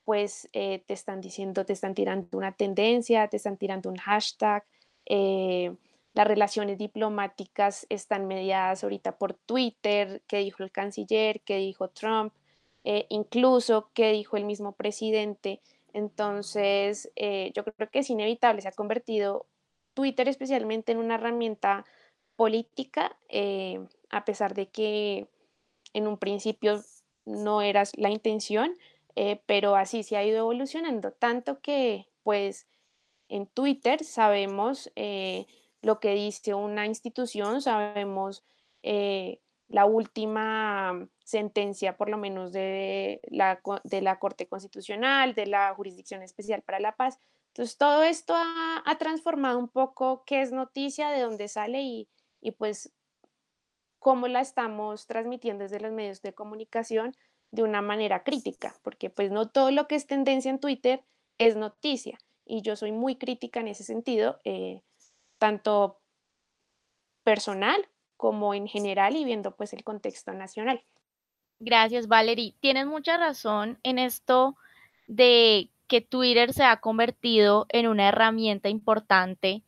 pues 0.05 0.49
eh, 0.53 0.83
te 0.87 0.95
están 0.95 1.21
diciendo, 1.21 1.67
te 1.67 1.73
están 1.75 1.95
tirando 1.95 2.39
una 2.39 2.53
tendencia, 2.53 3.29
te 3.29 3.37
están 3.37 3.57
tirando 3.57 3.91
un 3.91 3.97
hashtag, 3.97 4.65
eh, 5.07 5.75
las 6.15 6.27
relaciones 6.27 6.79
diplomáticas 6.79 7.87
están 7.91 8.27
mediadas 8.27 8.83
ahorita 8.83 9.19
por 9.19 9.35
Twitter, 9.35 10.23
qué 10.27 10.39
dijo 10.39 10.63
el 10.63 10.73
canciller, 10.73 11.41
qué 11.43 11.59
dijo 11.59 11.91
Trump, 11.91 12.33
eh, 12.85 13.07
incluso 13.09 13.91
qué 13.95 14.11
dijo 14.13 14.37
el 14.37 14.45
mismo 14.45 14.73
presidente. 14.73 15.61
Entonces, 15.93 17.11
eh, 17.17 17.53
yo 17.55 17.65
creo 17.65 17.91
que 17.91 18.01
es 18.01 18.11
inevitable, 18.11 18.63
se 18.63 18.69
ha 18.69 18.73
convertido 18.73 19.47
Twitter 19.95 20.29
especialmente 20.29 20.93
en 20.93 20.99
una 20.99 21.15
herramienta 21.17 21.85
política, 22.37 23.17
eh, 23.29 23.79
a 24.11 24.25
pesar 24.25 24.55
de 24.55 24.69
que 24.71 25.29
en 25.93 26.07
un 26.07 26.19
principio 26.19 26.81
no 27.29 27.63
era 27.63 27.85
la 27.97 28.11
intención, 28.11 28.77
pero 29.47 29.75
así 29.75 30.05
se 30.05 30.17
ha 30.17 30.25
ido 30.25 30.39
evolucionando, 30.39 31.13
tanto 31.13 31.61
que 31.61 32.07
pues 32.23 32.69
en 33.29 33.47
Twitter 33.47 34.05
sabemos 34.05 34.91
lo 35.83 36.01
que 36.01 36.15
dice 36.15 36.55
una 36.55 36.87
institución, 36.87 37.61
sabemos 37.61 38.45
eh, 38.83 39.41
la 39.69 39.85
última 39.85 41.09
sentencia, 41.25 41.97
por 41.97 42.09
lo 42.09 42.17
menos 42.17 42.53
de 42.53 43.21
la, 43.29 43.61
de 43.85 44.01
la 44.01 44.19
Corte 44.19 44.49
Constitucional, 44.49 45.35
de 45.35 45.47
la 45.47 45.75
Jurisdicción 45.75 46.23
Especial 46.23 46.63
para 46.63 46.81
la 46.81 46.97
Paz. 46.97 47.19
Entonces, 47.49 47.77
todo 47.77 48.03
esto 48.03 48.35
ha, 48.37 48.97
transformado 48.99 49.59
un 49.59 49.69
poco 49.69 50.25
qué 50.25 50.43
es 50.43 50.53
noticia, 50.53 51.11
de 51.11 51.21
dónde 51.21 51.49
sale 51.49 51.83
y, 51.83 52.09
y 52.41 52.53
pues 52.53 52.93
cómo 53.99 54.29
la 54.29 54.41
estamos 54.41 55.07
transmitiendo 55.07 55.65
desde 55.65 55.81
los 55.81 55.93
medios 55.93 56.23
de 56.23 56.35
comunicación 56.35 57.15
de 57.51 57.63
una 57.63 57.83
manera 57.83 58.25
crítica, 58.25 58.75
porque 58.83 59.11
pues 59.11 59.31
no 59.31 59.49
todo 59.49 59.71
lo 59.71 59.89
que 59.89 59.95
es 59.95 60.07
tendencia 60.07 60.51
en 60.51 60.61
Twitter 60.61 61.03
es 61.39 61.57
noticia 61.57 62.19
y 62.45 62.63
yo 62.63 62.77
soy 62.77 62.93
muy 62.93 63.17
crítica 63.17 63.61
en 63.61 63.69
ese 63.69 63.85
sentido. 63.85 64.39
Eh, 64.45 64.83
tanto 65.39 66.01
personal 67.23 67.89
como 68.17 68.55
en 68.55 68.67
general 68.67 69.17
y 69.17 69.25
viendo 69.25 69.57
pues 69.57 69.73
el 69.73 69.85
contexto 69.85 70.33
nacional. 70.33 70.83
Gracias, 71.61 72.09
Valerie. 72.09 72.55
Tienes 72.61 72.87
mucha 72.87 73.17
razón 73.17 73.79
en 73.83 73.99
esto 73.99 74.57
de 75.07 75.71
que 75.87 76.01
Twitter 76.01 76.53
se 76.53 76.65
ha 76.65 76.79
convertido 76.79 77.67
en 77.71 77.87
una 77.87 78.09
herramienta 78.09 78.69
importante 78.69 79.63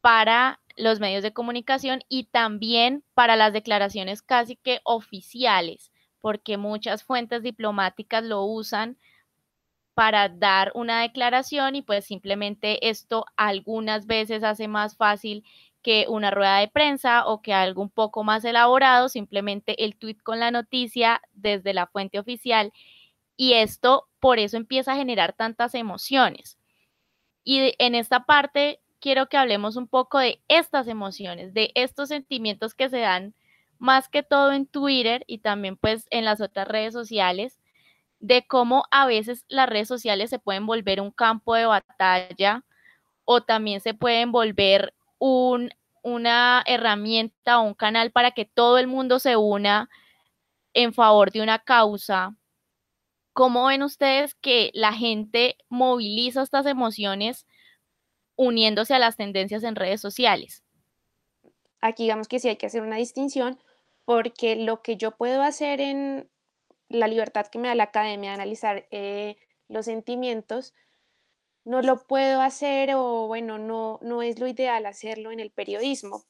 para 0.00 0.60
los 0.76 1.00
medios 1.00 1.22
de 1.22 1.32
comunicación 1.32 2.02
y 2.08 2.24
también 2.24 3.04
para 3.14 3.36
las 3.36 3.52
declaraciones 3.52 4.22
casi 4.22 4.56
que 4.56 4.80
oficiales, 4.84 5.92
porque 6.20 6.56
muchas 6.56 7.02
fuentes 7.04 7.42
diplomáticas 7.42 8.24
lo 8.24 8.44
usan 8.44 8.96
para 9.94 10.28
dar 10.28 10.72
una 10.74 11.02
declaración 11.02 11.76
y 11.76 11.82
pues 11.82 12.04
simplemente 12.04 12.88
esto 12.88 13.26
algunas 13.36 14.06
veces 14.06 14.42
hace 14.42 14.68
más 14.68 14.96
fácil 14.96 15.44
que 15.82 16.06
una 16.08 16.30
rueda 16.30 16.58
de 16.58 16.68
prensa 16.68 17.26
o 17.26 17.42
que 17.42 17.52
algo 17.52 17.82
un 17.82 17.90
poco 17.90 18.24
más 18.24 18.44
elaborado, 18.44 19.08
simplemente 19.08 19.84
el 19.84 19.96
tweet 19.96 20.16
con 20.22 20.38
la 20.38 20.50
noticia 20.50 21.20
desde 21.32 21.74
la 21.74 21.86
fuente 21.86 22.18
oficial 22.18 22.72
y 23.36 23.54
esto 23.54 24.08
por 24.20 24.38
eso 24.38 24.56
empieza 24.56 24.92
a 24.92 24.96
generar 24.96 25.32
tantas 25.32 25.74
emociones. 25.74 26.58
Y 27.44 27.74
en 27.78 27.94
esta 27.94 28.24
parte 28.24 28.80
quiero 29.02 29.28
que 29.28 29.36
hablemos 29.36 29.76
un 29.76 29.88
poco 29.88 30.18
de 30.18 30.40
estas 30.48 30.88
emociones, 30.88 31.52
de 31.52 31.72
estos 31.74 32.08
sentimientos 32.08 32.72
que 32.72 32.88
se 32.88 33.00
dan 33.00 33.34
más 33.78 34.08
que 34.08 34.22
todo 34.22 34.52
en 34.52 34.66
Twitter 34.66 35.24
y 35.26 35.38
también 35.38 35.76
pues 35.76 36.06
en 36.10 36.24
las 36.24 36.40
otras 36.40 36.68
redes 36.68 36.94
sociales 36.94 37.58
de 38.20 38.46
cómo 38.46 38.84
a 38.92 39.06
veces 39.06 39.44
las 39.48 39.68
redes 39.68 39.88
sociales 39.88 40.30
se 40.30 40.38
pueden 40.38 40.66
volver 40.66 41.00
un 41.00 41.10
campo 41.10 41.54
de 41.56 41.66
batalla 41.66 42.64
o 43.24 43.42
también 43.42 43.80
se 43.80 43.92
pueden 43.92 44.30
volver 44.30 44.94
un, 45.18 45.70
una 46.02 46.62
herramienta 46.66 47.58
o 47.58 47.64
un 47.64 47.74
canal 47.74 48.12
para 48.12 48.30
que 48.30 48.44
todo 48.44 48.78
el 48.78 48.86
mundo 48.86 49.18
se 49.18 49.36
una 49.36 49.90
en 50.74 50.94
favor 50.94 51.32
de 51.32 51.42
una 51.42 51.58
causa. 51.58 52.36
¿Cómo 53.32 53.66
ven 53.66 53.82
ustedes 53.82 54.36
que 54.36 54.70
la 54.74 54.92
gente 54.92 55.56
moviliza 55.68 56.42
estas 56.42 56.66
emociones 56.66 57.46
uniéndose 58.36 58.94
a 58.94 58.98
las 58.98 59.16
tendencias 59.16 59.62
en 59.64 59.76
redes 59.76 60.00
sociales? 60.00 60.62
Aquí 61.80 62.04
digamos 62.04 62.28
que 62.28 62.38
sí 62.38 62.48
hay 62.48 62.56
que 62.56 62.66
hacer 62.66 62.82
una 62.82 62.96
distinción 62.96 63.58
porque 64.04 64.56
lo 64.56 64.82
que 64.82 64.96
yo 64.96 65.12
puedo 65.12 65.42
hacer 65.42 65.80
en, 65.80 66.28
la 66.92 67.08
libertad 67.08 67.46
que 67.46 67.58
me 67.58 67.68
da 67.68 67.74
la 67.74 67.84
academia 67.84 68.30
de 68.30 68.34
analizar 68.34 68.86
eh, 68.90 69.36
los 69.68 69.86
sentimientos, 69.86 70.74
no 71.64 71.80
lo 71.80 72.06
puedo 72.06 72.40
hacer 72.40 72.94
o 72.94 73.26
bueno, 73.26 73.58
no, 73.58 73.98
no 74.02 74.22
es 74.22 74.38
lo 74.38 74.46
ideal 74.46 74.86
hacerlo 74.86 75.32
en 75.32 75.40
el 75.40 75.50
periodismo. 75.50 76.24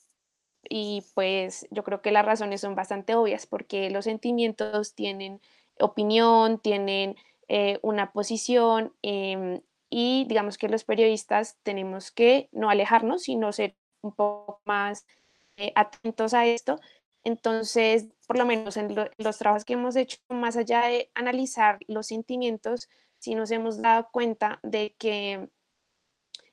Y 0.68 1.04
pues 1.14 1.66
yo 1.70 1.82
creo 1.82 2.02
que 2.02 2.12
las 2.12 2.24
razones 2.24 2.60
son 2.60 2.74
bastante 2.74 3.14
obvias 3.14 3.46
porque 3.46 3.90
los 3.90 4.04
sentimientos 4.04 4.94
tienen 4.94 5.40
opinión, 5.80 6.60
tienen 6.60 7.16
eh, 7.48 7.78
una 7.82 8.12
posición 8.12 8.94
em, 9.02 9.60
y 9.94 10.24
digamos 10.26 10.56
que 10.56 10.70
los 10.70 10.84
periodistas 10.84 11.58
tenemos 11.62 12.10
que 12.10 12.48
no 12.50 12.70
alejarnos, 12.70 13.24
sino 13.24 13.52
ser 13.52 13.76
un 14.00 14.14
poco 14.14 14.62
más 14.64 15.06
eh, 15.58 15.70
atentos 15.74 16.32
a 16.32 16.46
esto. 16.46 16.80
Entonces, 17.24 18.06
por 18.26 18.38
lo 18.38 18.46
menos 18.46 18.78
en 18.78 18.96
los 19.18 19.36
trabajos 19.36 19.66
que 19.66 19.74
hemos 19.74 19.94
hecho, 19.96 20.16
más 20.30 20.56
allá 20.56 20.86
de 20.86 21.10
analizar 21.14 21.78
los 21.88 22.06
sentimientos, 22.06 22.88
sí 23.18 23.34
nos 23.34 23.50
hemos 23.50 23.82
dado 23.82 24.08
cuenta 24.10 24.60
de 24.62 24.94
que 24.98 25.50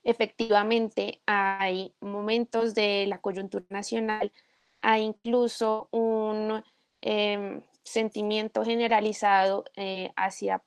efectivamente 0.03 1.21
hay 1.25 1.95
momentos 2.01 2.75
de 2.75 3.05
la 3.07 3.21
coyuntura 3.21 3.65
nacional, 3.69 4.33
hay 4.81 5.03
incluso 5.03 5.87
un 5.91 6.61
em, 6.99 7.61
sentimiento 7.83 8.65
generalizado 8.65 9.63
eh, 9.77 10.11
hacia, 10.17 10.61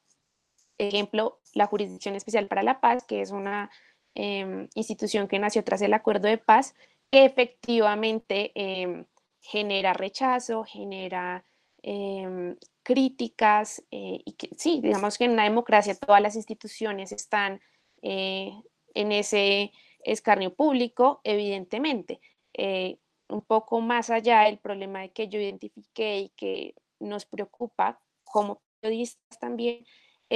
ejemplo, 0.78 1.41
la 1.54 1.66
Jurisdicción 1.66 2.14
Especial 2.14 2.48
para 2.48 2.62
la 2.62 2.80
Paz, 2.80 3.04
que 3.04 3.20
es 3.20 3.30
una 3.30 3.70
em, 4.14 4.68
institución 4.74 5.28
que 5.28 5.38
nació 5.38 5.64
tras 5.64 5.82
el 5.82 5.94
Acuerdo 5.94 6.28
de 6.28 6.38
Paz, 6.38 6.74
que 7.10 7.24
efectivamente 7.24 8.52
em, 8.54 9.06
genera 9.40 9.92
rechazo, 9.92 10.64
genera 10.64 11.44
em, 11.82 12.56
críticas 12.82 13.82
eh, 13.90 14.20
y 14.24 14.32
que 14.32 14.50
sí, 14.56 14.80
digamos 14.82 15.18
que 15.18 15.24
en 15.24 15.32
una 15.32 15.44
democracia 15.44 15.94
todas 15.94 16.22
las 16.22 16.36
instituciones 16.36 17.12
están 17.12 17.60
eh, 18.02 18.52
en 18.94 19.12
ese 19.12 19.72
escarnio 20.04 20.54
público, 20.54 21.20
evidentemente. 21.24 22.20
Eh, 22.54 22.98
un 23.28 23.42
poco 23.42 23.80
más 23.80 24.10
allá 24.10 24.48
el 24.48 24.58
problema 24.58 25.00
de 25.00 25.12
que 25.12 25.28
yo 25.28 25.40
identifiqué 25.40 26.20
y 26.20 26.28
que 26.30 26.74
nos 27.00 27.24
preocupa 27.24 28.00
como 28.24 28.62
periodistas 28.80 29.38
también 29.38 29.84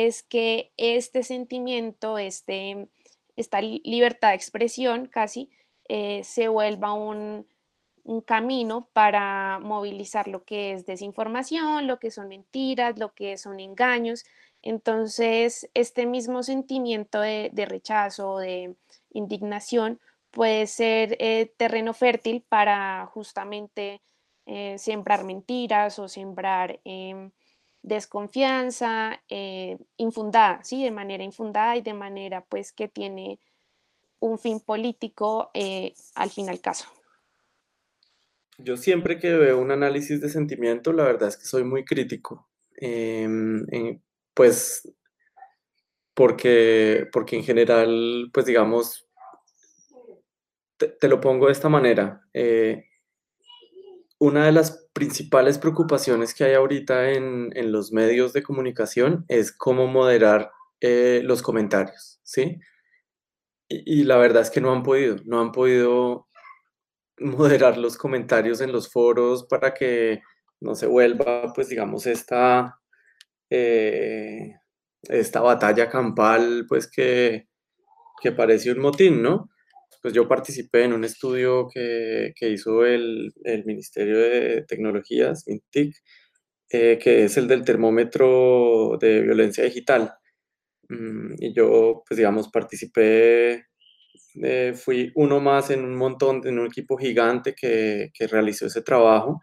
es 0.04 0.22
que 0.22 0.72
este 0.76 1.22
sentimiento, 1.22 2.18
este, 2.18 2.88
esta 3.36 3.60
libertad 3.60 4.30
de 4.30 4.36
expresión 4.36 5.06
casi, 5.06 5.50
se 5.88 6.48
vuelva 6.48 6.92
un, 6.94 7.46
un 8.06 8.20
camino 8.20 8.88
para 8.92 9.58
movilizar 9.58 10.28
lo 10.28 10.44
que 10.44 10.72
es 10.72 10.86
desinformación, 10.86 11.86
lo 11.86 11.98
que 11.98 12.10
son 12.10 12.28
mentiras, 12.28 12.98
lo 12.98 13.12
que 13.12 13.36
son 13.36 13.58
engaños. 13.58 14.24
Entonces, 14.62 15.68
este 15.74 16.06
mismo 16.06 16.42
sentimiento 16.42 17.20
de, 17.20 17.50
rechazo, 17.68 18.38
de 18.38 18.76
indignación, 19.10 20.00
puede 20.30 20.66
ser 20.66 21.16
eh, 21.18 21.52
terreno 21.56 21.94
fértil 21.94 22.44
para 22.48 23.06
justamente 23.06 24.02
eh, 24.46 24.76
sembrar 24.78 25.24
mentiras 25.24 25.98
o 25.98 26.08
sembrar 26.08 26.78
em, 26.84 27.30
desconfianza 27.86 29.22
eh, 29.28 29.78
infundada, 29.96 30.62
¿sí? 30.64 30.82
De 30.82 30.90
manera 30.90 31.22
infundada 31.22 31.76
y 31.76 31.82
de 31.82 31.94
manera 31.94 32.44
pues 32.44 32.72
que 32.72 32.88
tiene 32.88 33.38
un 34.18 34.38
fin 34.38 34.60
político 34.60 35.50
al 36.14 36.30
fin 36.30 36.50
al 36.50 36.60
caso. 36.60 36.86
Yo 38.58 38.76
siempre 38.76 39.18
que 39.20 39.32
veo 39.34 39.58
un 39.60 39.70
análisis 39.70 40.20
de 40.20 40.28
sentimiento, 40.28 40.92
la 40.92 41.04
verdad 41.04 41.28
es 41.28 41.36
que 41.36 41.44
soy 41.44 41.62
muy 41.62 41.84
crítico. 41.84 42.48
Em, 42.78 43.64
pues 44.34 44.92
porque, 46.12 47.06
porque 47.12 47.36
en 47.36 47.44
general, 47.44 48.30
pues 48.32 48.46
digamos, 48.46 49.08
te, 50.76 51.08
lo 51.08 51.20
pongo 51.20 51.46
de 51.46 51.52
esta 51.52 51.68
manera. 51.68 52.26
Eh, 52.34 52.84
una 54.18 54.46
de 54.46 54.52
las 54.52 54.85
principales 54.96 55.58
preocupaciones 55.58 56.32
que 56.32 56.44
hay 56.44 56.54
ahorita 56.54 57.10
en, 57.10 57.52
los 57.70 57.92
medios 57.92 58.32
de 58.32 58.42
comunicación 58.42 59.26
es 59.28 59.52
cómo 59.52 59.86
moderar 59.86 60.52
eh, 60.80 61.20
los 61.22 61.42
comentarios, 61.42 62.18
¿sí? 62.22 62.58
Y, 63.68 64.00
y, 64.00 64.04
la 64.04 64.16
verdad 64.16 64.40
es 64.40 64.48
que 64.48 64.62
no 64.62 64.72
han 64.72 64.82
podido, 64.82 65.16
no 65.26 65.42
han 65.42 65.52
podido 65.52 66.28
moderar 67.18 67.76
los 67.76 67.98
comentarios 67.98 68.62
en 68.62 68.72
los 68.72 68.90
foros 68.90 69.44
para 69.44 69.74
que 69.74 70.22
no 70.60 70.74
se 70.74 70.86
vuelva, 70.86 71.52
pues 71.54 71.68
digamos, 71.68 72.06
esta, 72.06 72.80
eh, 73.50 74.54
esta 75.02 75.42
batalla 75.42 75.90
campal, 75.90 76.64
pues 76.66 76.90
que, 76.90 77.48
que 78.22 78.32
parece 78.32 78.72
un 78.72 78.78
motín, 78.78 79.20
¿no? 79.20 79.50
Pues 80.06 80.14
yo 80.14 80.28
participé 80.28 80.84
en 80.84 80.92
un 80.92 81.02
estudio 81.02 81.66
que, 81.66 82.32
que 82.36 82.48
hizo 82.48 82.86
el, 82.86 83.32
el, 83.42 83.64
Ministerio 83.64 84.16
de 84.20 84.62
Tecnologías, 84.62 85.42
MINTIC, 85.48 85.96
eh, 86.70 86.96
que 87.02 87.24
es 87.24 87.36
el 87.36 87.48
del 87.48 87.64
termómetro 87.64 88.98
de 89.00 89.22
violencia 89.22 89.64
digital. 89.64 90.14
Mm, 90.88 91.34
y 91.40 91.52
yo, 91.52 92.04
pues 92.06 92.18
digamos, 92.18 92.50
participé, 92.50 93.66
eh, 94.44 94.74
fui 94.76 95.10
uno 95.16 95.40
más 95.40 95.70
en 95.70 95.84
un 95.84 95.96
montón, 95.96 96.40
en 96.46 96.60
un 96.60 96.66
equipo 96.68 96.96
gigante 96.96 97.52
que, 97.52 98.12
que 98.14 98.28
realizó 98.28 98.66
ese 98.66 98.82
trabajo. 98.82 99.42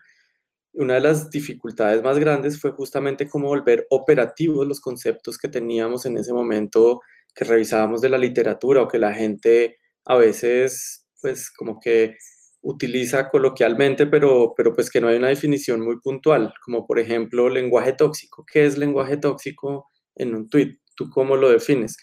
Una 0.71 0.93
de 0.93 1.01
las 1.01 1.29
dificultades 1.29 2.01
más 2.01 2.17
grandes 2.19 2.57
fue 2.57 2.71
justamente 2.71 3.27
cómo 3.27 3.49
volver 3.49 3.85
operativos 3.89 4.65
los 4.65 4.79
conceptos 4.79 5.37
que 5.37 5.49
teníamos 5.49 6.05
en 6.05 6.15
ese 6.15 6.31
momento 6.31 7.01
que 7.35 7.43
revisábamos 7.43 7.99
de 7.99 8.07
la 8.07 8.17
literatura 8.17 8.81
o 8.81 8.87
que 8.87 8.97
la 8.97 9.13
gente 9.13 9.79
a 10.05 10.15
veces, 10.15 11.07
pues 11.21 11.51
como 11.51 11.79
que 11.79 12.17
utiliza 12.61 13.29
coloquialmente, 13.29 14.07
pero, 14.07 14.53
pero 14.55 14.73
pues 14.73 14.89
que 14.89 15.01
no 15.01 15.09
hay 15.09 15.17
una 15.17 15.27
definición 15.27 15.81
muy 15.81 15.99
puntual, 15.99 16.53
como 16.65 16.87
por 16.87 16.99
ejemplo 16.99 17.49
lenguaje 17.49 17.93
tóxico. 17.93 18.45
¿Qué 18.51 18.65
es 18.65 18.77
lenguaje 18.77 19.17
tóxico 19.17 19.89
en 20.15 20.33
un 20.33 20.49
tweet? 20.49 20.79
¿Tú 20.95 21.09
cómo 21.09 21.35
lo 21.35 21.49
defines? 21.49 21.97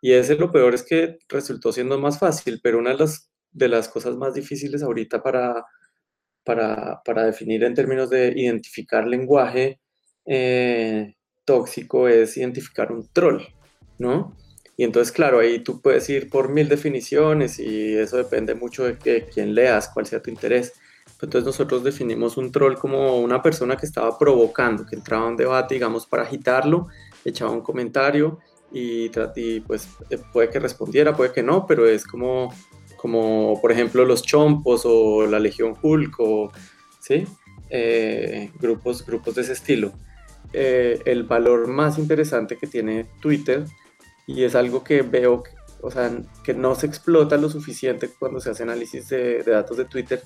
Y 0.00 0.12
ese 0.12 0.36
lo 0.36 0.52
peor 0.52 0.74
es 0.74 0.82
que 0.82 1.18
resultó 1.28 1.72
siendo 1.72 1.98
más 1.98 2.18
fácil, 2.18 2.60
pero 2.62 2.78
una 2.78 2.90
de 2.90 2.98
las, 2.98 3.30
de 3.52 3.68
las 3.68 3.88
cosas 3.88 4.16
más 4.16 4.34
difíciles 4.34 4.82
ahorita 4.82 5.22
para, 5.22 5.64
para, 6.44 7.02
para 7.04 7.24
definir 7.24 7.64
en 7.64 7.74
términos 7.74 8.08
de 8.08 8.32
identificar 8.36 9.06
lenguaje 9.06 9.80
eh, 10.24 11.14
tóxico 11.44 12.08
es 12.08 12.36
identificar 12.36 12.90
un 12.90 13.06
troll, 13.12 13.42
¿no? 13.98 14.36
Y 14.76 14.84
entonces, 14.84 15.12
claro, 15.12 15.38
ahí 15.38 15.60
tú 15.60 15.80
puedes 15.80 16.08
ir 16.10 16.28
por 16.28 16.50
mil 16.50 16.68
definiciones 16.68 17.58
y 17.58 17.96
eso 17.96 18.18
depende 18.18 18.54
mucho 18.54 18.84
de 18.84 18.98
que, 18.98 19.26
quién 19.32 19.54
leas, 19.54 19.88
cuál 19.88 20.06
sea 20.06 20.22
tu 20.22 20.30
interés. 20.30 20.74
Entonces 21.20 21.44
nosotros 21.44 21.82
definimos 21.82 22.36
un 22.36 22.52
troll 22.52 22.74
como 22.74 23.18
una 23.18 23.40
persona 23.40 23.76
que 23.76 23.86
estaba 23.86 24.18
provocando, 24.18 24.84
que 24.84 24.96
entraba 24.96 25.24
a 25.24 25.28
un 25.28 25.36
debate, 25.36 25.74
digamos, 25.74 26.06
para 26.06 26.24
agitarlo, 26.24 26.88
echaba 27.24 27.52
un 27.52 27.62
comentario 27.62 28.38
y, 28.70 29.10
y 29.36 29.60
pues 29.60 29.88
eh, 30.10 30.18
puede 30.32 30.50
que 30.50 30.58
respondiera, 30.58 31.16
puede 31.16 31.32
que 31.32 31.42
no, 31.42 31.66
pero 31.66 31.86
es 31.86 32.04
como, 32.04 32.52
como 32.98 33.58
por 33.62 33.72
ejemplo, 33.72 34.04
los 34.04 34.22
chompos 34.22 34.82
o 34.84 35.26
la 35.26 35.38
Legión 35.38 35.74
Hulk 35.80 36.20
o, 36.20 36.52
¿sí? 37.00 37.26
Eh, 37.70 38.50
grupos, 38.60 39.04
grupos 39.06 39.36
de 39.36 39.42
ese 39.42 39.54
estilo. 39.54 39.92
Eh, 40.52 41.00
el 41.06 41.24
valor 41.24 41.66
más 41.66 41.98
interesante 41.98 42.58
que 42.58 42.66
tiene 42.66 43.06
Twitter 43.20 43.64
y 44.26 44.44
es 44.44 44.54
algo 44.54 44.82
que 44.82 45.02
veo, 45.02 45.42
o 45.80 45.90
sea, 45.90 46.10
que 46.42 46.54
no 46.54 46.74
se 46.74 46.86
explota 46.86 47.36
lo 47.36 47.48
suficiente 47.48 48.10
cuando 48.18 48.40
se 48.40 48.50
hace 48.50 48.64
análisis 48.64 49.08
de, 49.08 49.42
datos 49.42 49.76
de 49.76 49.84
Twitter, 49.84 50.22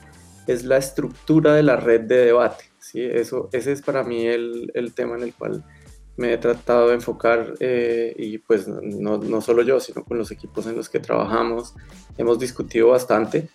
es 0.47 0.65
la 0.65 0.79
estructura 0.79 1.55
de 1.55 1.63
la 1.63 1.77
red 1.77 2.03
de 2.03 2.27
debate. 2.27 2.65
¿sí? 2.79 3.03
Eso, 3.03 3.49
ese 3.53 3.73
es 3.73 3.83
para 3.83 4.03
mí 4.03 4.27
el, 4.27 4.71
el 4.75 4.95
tema 4.95 5.17
en 5.17 5.23
el 5.23 5.35
cual 5.35 5.65
me 6.21 6.35
he 6.35 6.39
tratado 6.39 6.89
de 6.89 6.95
enfocar 6.95 7.55
eh, 7.61 8.15
y 8.17 8.39
pues 8.39 8.69
no, 8.69 9.17
no, 9.17 9.41
solo 9.41 9.63
yo, 9.63 9.81
sino 9.81 10.05
con 10.05 10.19
los 10.19 10.31
equipos 10.31 10.67
en 10.67 10.77
los 10.77 10.91
que 10.91 11.01
trabajamos, 11.01 11.75
hemos 12.19 12.39
discutido 12.39 12.89
bastante, 12.89 13.49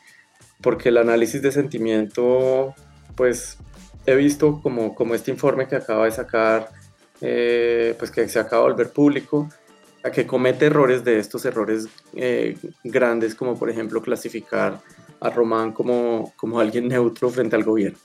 porque 0.62 0.90
el 0.90 0.98
análisis 0.98 1.44
de 1.44 1.52
sentimiento, 1.52 2.74
pues 3.16 3.60
he 4.08 4.16
visto 4.16 4.62
como, 4.64 4.96
como 4.96 5.14
este 5.14 5.30
informe 5.30 5.68
que 5.68 5.76
acaba 5.76 6.06
de 6.06 6.12
sacar, 6.12 6.70
eh, 7.22 7.94
pues 8.00 8.10
que 8.10 8.28
se 8.28 8.40
acaba 8.40 8.64
de 8.64 8.72
volver 8.72 8.92
público, 8.92 9.48
que 10.12 10.28
comete 10.28 10.68
errores 10.68 11.04
de 11.04 11.20
estos 11.20 11.46
errores 11.46 11.88
eh, 12.16 12.58
grandes, 12.84 13.36
como 13.36 13.58
por 13.58 13.70
ejemplo 13.70 14.02
clasificar 14.02 14.82
a 15.20 15.30
Román 15.30 15.72
como, 15.72 16.34
como 16.36 16.60
alguien 16.60 16.88
neutro 16.88 17.30
frente 17.30 17.56
al 17.56 17.64
gobierno. 17.64 17.98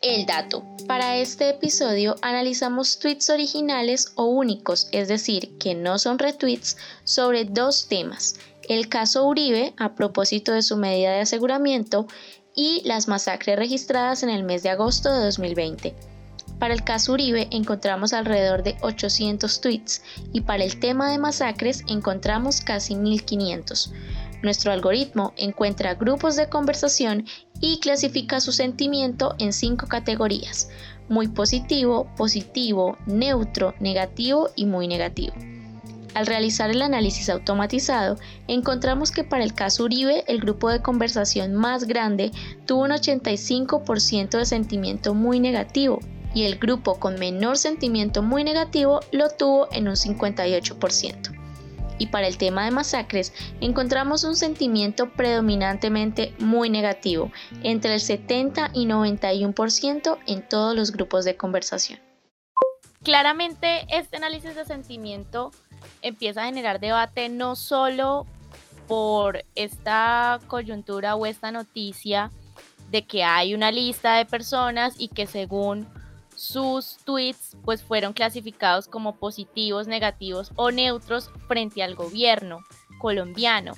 El 0.00 0.26
dato. 0.26 0.64
Para 0.86 1.16
este 1.16 1.50
episodio 1.50 2.14
analizamos 2.22 3.00
tweets 3.00 3.30
originales 3.30 4.12
o 4.14 4.26
únicos, 4.26 4.88
es 4.92 5.08
decir, 5.08 5.58
que 5.58 5.74
no 5.74 5.98
son 5.98 6.18
retweets, 6.18 6.76
sobre 7.02 7.44
dos 7.44 7.88
temas. 7.88 8.36
El 8.68 8.88
caso 8.88 9.26
Uribe, 9.26 9.72
a 9.76 9.94
propósito 9.94 10.52
de 10.52 10.62
su 10.62 10.76
medida 10.76 11.12
de 11.12 11.20
aseguramiento, 11.20 12.06
y 12.54 12.82
las 12.84 13.08
masacres 13.08 13.56
registradas 13.56 14.22
en 14.22 14.30
el 14.30 14.44
mes 14.44 14.62
de 14.62 14.70
agosto 14.70 15.12
de 15.12 15.24
2020. 15.24 15.94
Para 16.58 16.74
el 16.74 16.82
caso 16.82 17.12
Uribe 17.12 17.46
encontramos 17.52 18.12
alrededor 18.12 18.64
de 18.64 18.76
800 18.80 19.60
tweets 19.60 20.02
y 20.32 20.40
para 20.40 20.64
el 20.64 20.80
tema 20.80 21.10
de 21.10 21.18
masacres 21.18 21.84
encontramos 21.86 22.60
casi 22.60 22.96
1500. 22.96 23.92
Nuestro 24.42 24.72
algoritmo 24.72 25.32
encuentra 25.36 25.94
grupos 25.94 26.36
de 26.36 26.48
conversación 26.48 27.26
y 27.60 27.78
clasifica 27.78 28.40
su 28.40 28.52
sentimiento 28.52 29.34
en 29.38 29.52
cinco 29.52 29.86
categorías, 29.86 30.68
muy 31.08 31.28
positivo, 31.28 32.08
positivo, 32.16 32.98
neutro, 33.06 33.74
negativo 33.80 34.50
y 34.56 34.66
muy 34.66 34.88
negativo. 34.88 35.34
Al 36.14 36.26
realizar 36.26 36.70
el 36.70 36.82
análisis 36.82 37.28
automatizado, 37.30 38.16
encontramos 38.48 39.12
que 39.12 39.22
para 39.22 39.44
el 39.44 39.54
caso 39.54 39.84
Uribe 39.84 40.24
el 40.26 40.40
grupo 40.40 40.70
de 40.70 40.82
conversación 40.82 41.54
más 41.54 41.84
grande 41.84 42.32
tuvo 42.66 42.82
un 42.82 42.90
85% 42.90 44.38
de 44.38 44.46
sentimiento 44.46 45.14
muy 45.14 45.38
negativo 45.38 46.00
y 46.34 46.44
el 46.44 46.58
grupo 46.58 46.98
con 46.98 47.18
menor 47.18 47.56
sentimiento 47.56 48.22
muy 48.22 48.44
negativo 48.44 49.00
lo 49.12 49.30
tuvo 49.30 49.68
en 49.72 49.88
un 49.88 49.94
58%. 49.94 51.34
Y 51.98 52.06
para 52.06 52.28
el 52.28 52.38
tema 52.38 52.64
de 52.64 52.70
masacres 52.70 53.32
encontramos 53.60 54.22
un 54.24 54.36
sentimiento 54.36 55.10
predominantemente 55.10 56.32
muy 56.38 56.70
negativo, 56.70 57.32
entre 57.62 57.94
el 57.94 58.00
70 58.00 58.70
y 58.72 58.86
91% 58.86 60.18
en 60.26 60.48
todos 60.48 60.76
los 60.76 60.92
grupos 60.92 61.24
de 61.24 61.36
conversación. 61.36 61.98
Claramente 63.02 63.86
este 63.88 64.16
análisis 64.16 64.54
de 64.54 64.64
sentimiento 64.64 65.50
empieza 66.02 66.42
a 66.42 66.46
generar 66.46 66.80
debate 66.80 67.28
no 67.28 67.56
solo 67.56 68.26
por 68.86 69.44
esta 69.54 70.40
coyuntura 70.46 71.14
o 71.14 71.26
esta 71.26 71.52
noticia 71.52 72.30
de 72.90 73.06
que 73.06 73.22
hay 73.22 73.54
una 73.54 73.70
lista 73.70 74.16
de 74.16 74.24
personas 74.24 74.94
y 74.98 75.08
que 75.08 75.26
según 75.26 75.86
sus 76.38 76.98
tweets 77.04 77.56
pues 77.64 77.82
fueron 77.82 78.12
clasificados 78.12 78.86
como 78.86 79.16
positivos, 79.16 79.88
negativos 79.88 80.52
o 80.54 80.70
neutros 80.70 81.32
frente 81.48 81.82
al 81.82 81.96
gobierno 81.96 82.60
colombiano. 83.00 83.72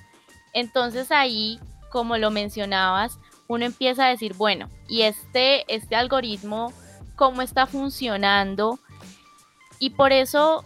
Entonces 0.53 1.11
ahí, 1.11 1.59
como 1.91 2.19
lo 2.19 2.31
mencionabas, 2.31 3.19
uno 3.49 3.65
empieza 3.65 4.05
a 4.05 4.11
decir, 4.11 4.35
bueno, 4.35 4.69
¿y 4.89 5.03
este, 5.03 5.65
este 5.75 5.97
algoritmo 5.97 6.75
cómo 7.17 7.41
está 7.41 7.67
funcionando? 7.67 8.79
Y 9.79 9.91
por 9.91 10.13
eso 10.13 10.63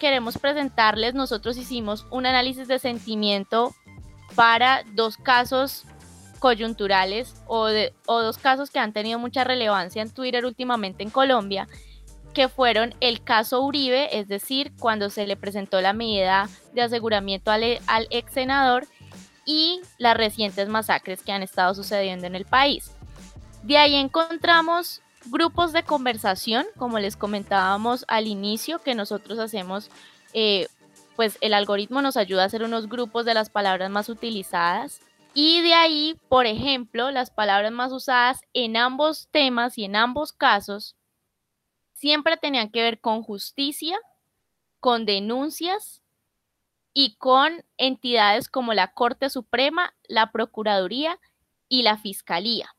queremos 0.00 0.36
presentarles, 0.36 1.14
nosotros 1.14 1.56
hicimos 1.56 2.06
un 2.10 2.26
análisis 2.26 2.66
de 2.66 2.80
sentimiento 2.80 3.72
para 4.34 4.82
dos 4.94 5.16
casos 5.16 5.84
coyunturales 6.44 7.36
o, 7.46 7.70
dos 8.06 8.36
casos 8.36 8.70
que 8.70 8.78
han 8.78 8.92
tenido 8.92 9.18
mucha 9.18 9.44
relevancia 9.44 10.02
en 10.02 10.10
Twitter 10.10 10.44
últimamente 10.44 11.02
en 11.02 11.08
Colombia, 11.08 11.68
que 12.34 12.50
fueron 12.50 12.94
el 13.00 13.24
caso 13.24 13.62
Uribe, 13.62 14.18
es 14.18 14.28
decir, 14.28 14.70
cuando 14.78 15.08
se 15.08 15.26
le 15.26 15.38
presentó 15.38 15.80
la 15.80 15.94
medida 15.94 16.50
de 16.74 16.82
aseguramiento 16.82 17.50
al, 17.50 17.78
al 17.86 18.08
ex 18.10 18.30
senador 18.34 18.86
y 19.46 19.80
las 19.96 20.18
recientes 20.18 20.68
masacres 20.68 21.22
que 21.22 21.32
han 21.32 21.42
estado 21.42 21.74
sucediendo 21.74 22.26
en 22.26 22.34
el 22.34 22.44
país. 22.44 22.92
De 23.62 23.78
ahí 23.78 23.94
encontramos 23.94 25.00
grupos 25.24 25.72
de 25.72 25.82
conversación, 25.82 26.66
como 26.76 26.98
les 26.98 27.16
comentábamos 27.16 28.04
al 28.06 28.26
inicio, 28.26 28.80
que 28.80 28.94
nosotros 28.94 29.38
hacemos, 29.38 29.88
eh, 30.34 30.68
pues 31.16 31.38
el 31.40 31.54
algoritmo 31.54 32.02
nos 32.02 32.18
ayuda 32.18 32.42
a 32.42 32.46
hacer 32.46 32.64
unos 32.64 32.90
grupos 32.90 33.24
de 33.24 33.32
las 33.32 33.48
palabras 33.48 33.88
más 33.88 34.10
utilizadas. 34.10 35.00
Y 35.34 35.62
de 35.62 35.74
ahí, 35.74 36.18
por 36.28 36.46
ejemplo, 36.46 37.10
las 37.10 37.30
palabras 37.30 37.72
más 37.72 37.92
usadas 37.92 38.40
en 38.52 38.76
ambos 38.76 39.28
temas 39.32 39.76
y 39.76 39.84
en 39.84 39.96
ambos 39.96 40.32
casos 40.32 40.96
siempre 41.92 42.36
tenían 42.36 42.70
que 42.70 42.82
ver 42.82 43.00
con 43.00 43.22
justicia, 43.22 43.98
con 44.78 45.06
denuncias 45.06 46.02
y 46.92 47.16
con 47.16 47.64
entidades 47.76 48.48
como 48.48 48.74
la 48.74 48.92
Corte 48.92 49.28
Suprema, 49.28 49.94
la 50.06 50.30
Procuraduría 50.30 51.18
y 51.68 51.82
la 51.82 51.98
Fiscalía. 51.98 52.76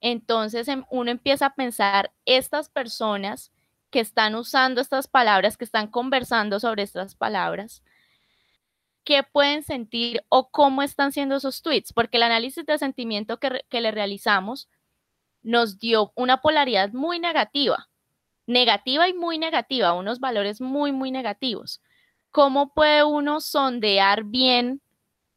Entonces 0.00 0.68
em, 0.68 0.84
uno 0.90 1.10
empieza 1.10 1.46
a 1.46 1.54
pensar, 1.54 2.12
estas 2.26 2.68
personas 2.68 3.50
que 3.90 4.00
están 4.00 4.34
usando 4.36 4.80
estas 4.80 5.08
palabras, 5.08 5.56
que 5.56 5.64
están 5.64 5.88
conversando 5.88 6.60
sobre 6.60 6.82
estas 6.82 7.14
palabras, 7.14 7.82
qué 9.04 9.22
pueden 9.22 9.62
sentir 9.62 10.24
o 10.28 10.50
cómo 10.50 10.82
están 10.82 11.12
siendo 11.12 11.36
esos 11.36 11.62
tweets, 11.62 11.92
porque 11.92 12.16
el 12.18 12.24
análisis 12.24 12.64
de 12.66 12.78
sentimiento 12.78 13.38
que, 13.38 13.64
que 13.68 13.80
le 13.80 13.90
realizamos 13.90 14.68
nos 15.42 15.78
dio 15.78 16.12
una 16.14 16.40
polaridad 16.40 16.92
muy 16.92 17.18
negativa, 17.18 17.88
negativa 18.46 19.08
y 19.08 19.14
muy 19.14 19.38
negativa, 19.38 19.92
unos 19.92 20.20
valores 20.20 20.60
muy, 20.60 20.92
muy 20.92 21.10
negativos. 21.10 21.82
¿Cómo 22.30 22.72
puede 22.72 23.04
uno 23.04 23.40
sondear 23.40 24.24
bien 24.24 24.80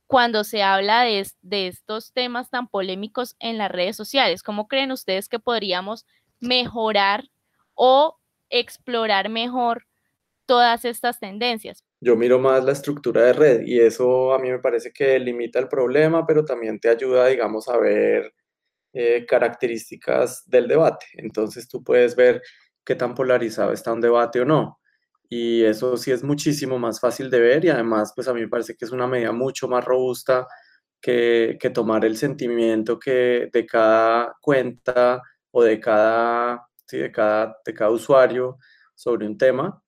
cuando 0.08 0.44
se 0.44 0.64
habla 0.64 1.02
de, 1.02 1.28
de, 1.42 1.68
estos 1.68 2.14
temas 2.14 2.50
tan 2.50 2.68
polémicos 2.68 3.36
en 3.40 3.58
las 3.58 3.72
redes 3.72 3.96
sociales? 3.98 4.44
¿Cómo 4.44 4.68
creen 4.68 4.92
ustedes 4.92 5.28
que 5.28 5.40
podríamos 5.40 6.06
mejorar 6.40 7.30
o 7.74 8.18
explorar 8.50 9.30
mejor 9.30 9.88
todas 10.46 10.86
estas 10.86 11.20
tendencias? 11.20 11.84
Yo 12.02 12.16
miro 12.16 12.40
más 12.40 12.64
la 12.64 12.72
estructura 12.72 13.24
de 13.24 13.34
red 13.34 13.62
y 13.66 13.80
eso 13.80 14.34
a 14.34 14.40
mí 14.40 14.50
me 14.52 14.60
parece 14.60 14.92
que 14.92 15.18
limita 15.20 15.60
el 15.60 15.68
problema, 15.68 16.26
pero 16.26 16.46
también 16.46 16.80
te 16.80 16.90
ayuda, 16.90 17.28
digamos, 17.28 17.68
a 17.68 17.78
ver 17.78 18.34
eh, 18.94 19.26
características 19.26 20.44
del 20.46 20.68
debate. 20.68 21.06
Entonces 21.16 21.68
tú 21.68 21.84
puedes 21.84 22.16
ver 22.16 22.42
qué 22.86 22.96
tan 22.96 23.16
polarizado 23.16 23.74
está 23.74 23.94
un 23.94 24.02
debate 24.02 24.42
o 24.42 24.46
no. 24.46 24.80
Y 25.30 25.64
eso 25.64 25.98
sí 25.98 26.12
es 26.12 26.24
muchísimo 26.24 26.80
más 26.80 27.00
fácil 27.00 27.30
de 27.30 27.40
ver 27.40 27.66
y 27.66 27.70
además, 27.70 28.14
pues 28.16 28.28
a 28.28 28.34
mí 28.34 28.42
me 28.42 28.48
parece 28.48 28.76
que 28.76 28.86
es 28.86 28.92
una 28.92 29.08
medida 29.08 29.32
mucho 29.32 29.68
más 29.68 29.84
robusta 29.84 30.48
que, 31.02 31.58
que 31.60 31.70
tomar 31.72 32.06
el 32.06 32.18
sentimiento 32.18 33.00
que 33.00 33.50
de 33.52 33.66
cada 33.66 34.36
cuenta 34.42 35.22
o 35.52 35.64
de 35.64 35.80
cada, 35.80 36.68
sí, 36.88 36.98
de 36.98 37.12
cada, 37.12 37.58
de 37.66 37.74
cada 37.74 37.92
usuario 37.92 38.58
sobre 38.96 39.28
un 39.28 39.38
tema 39.38 39.82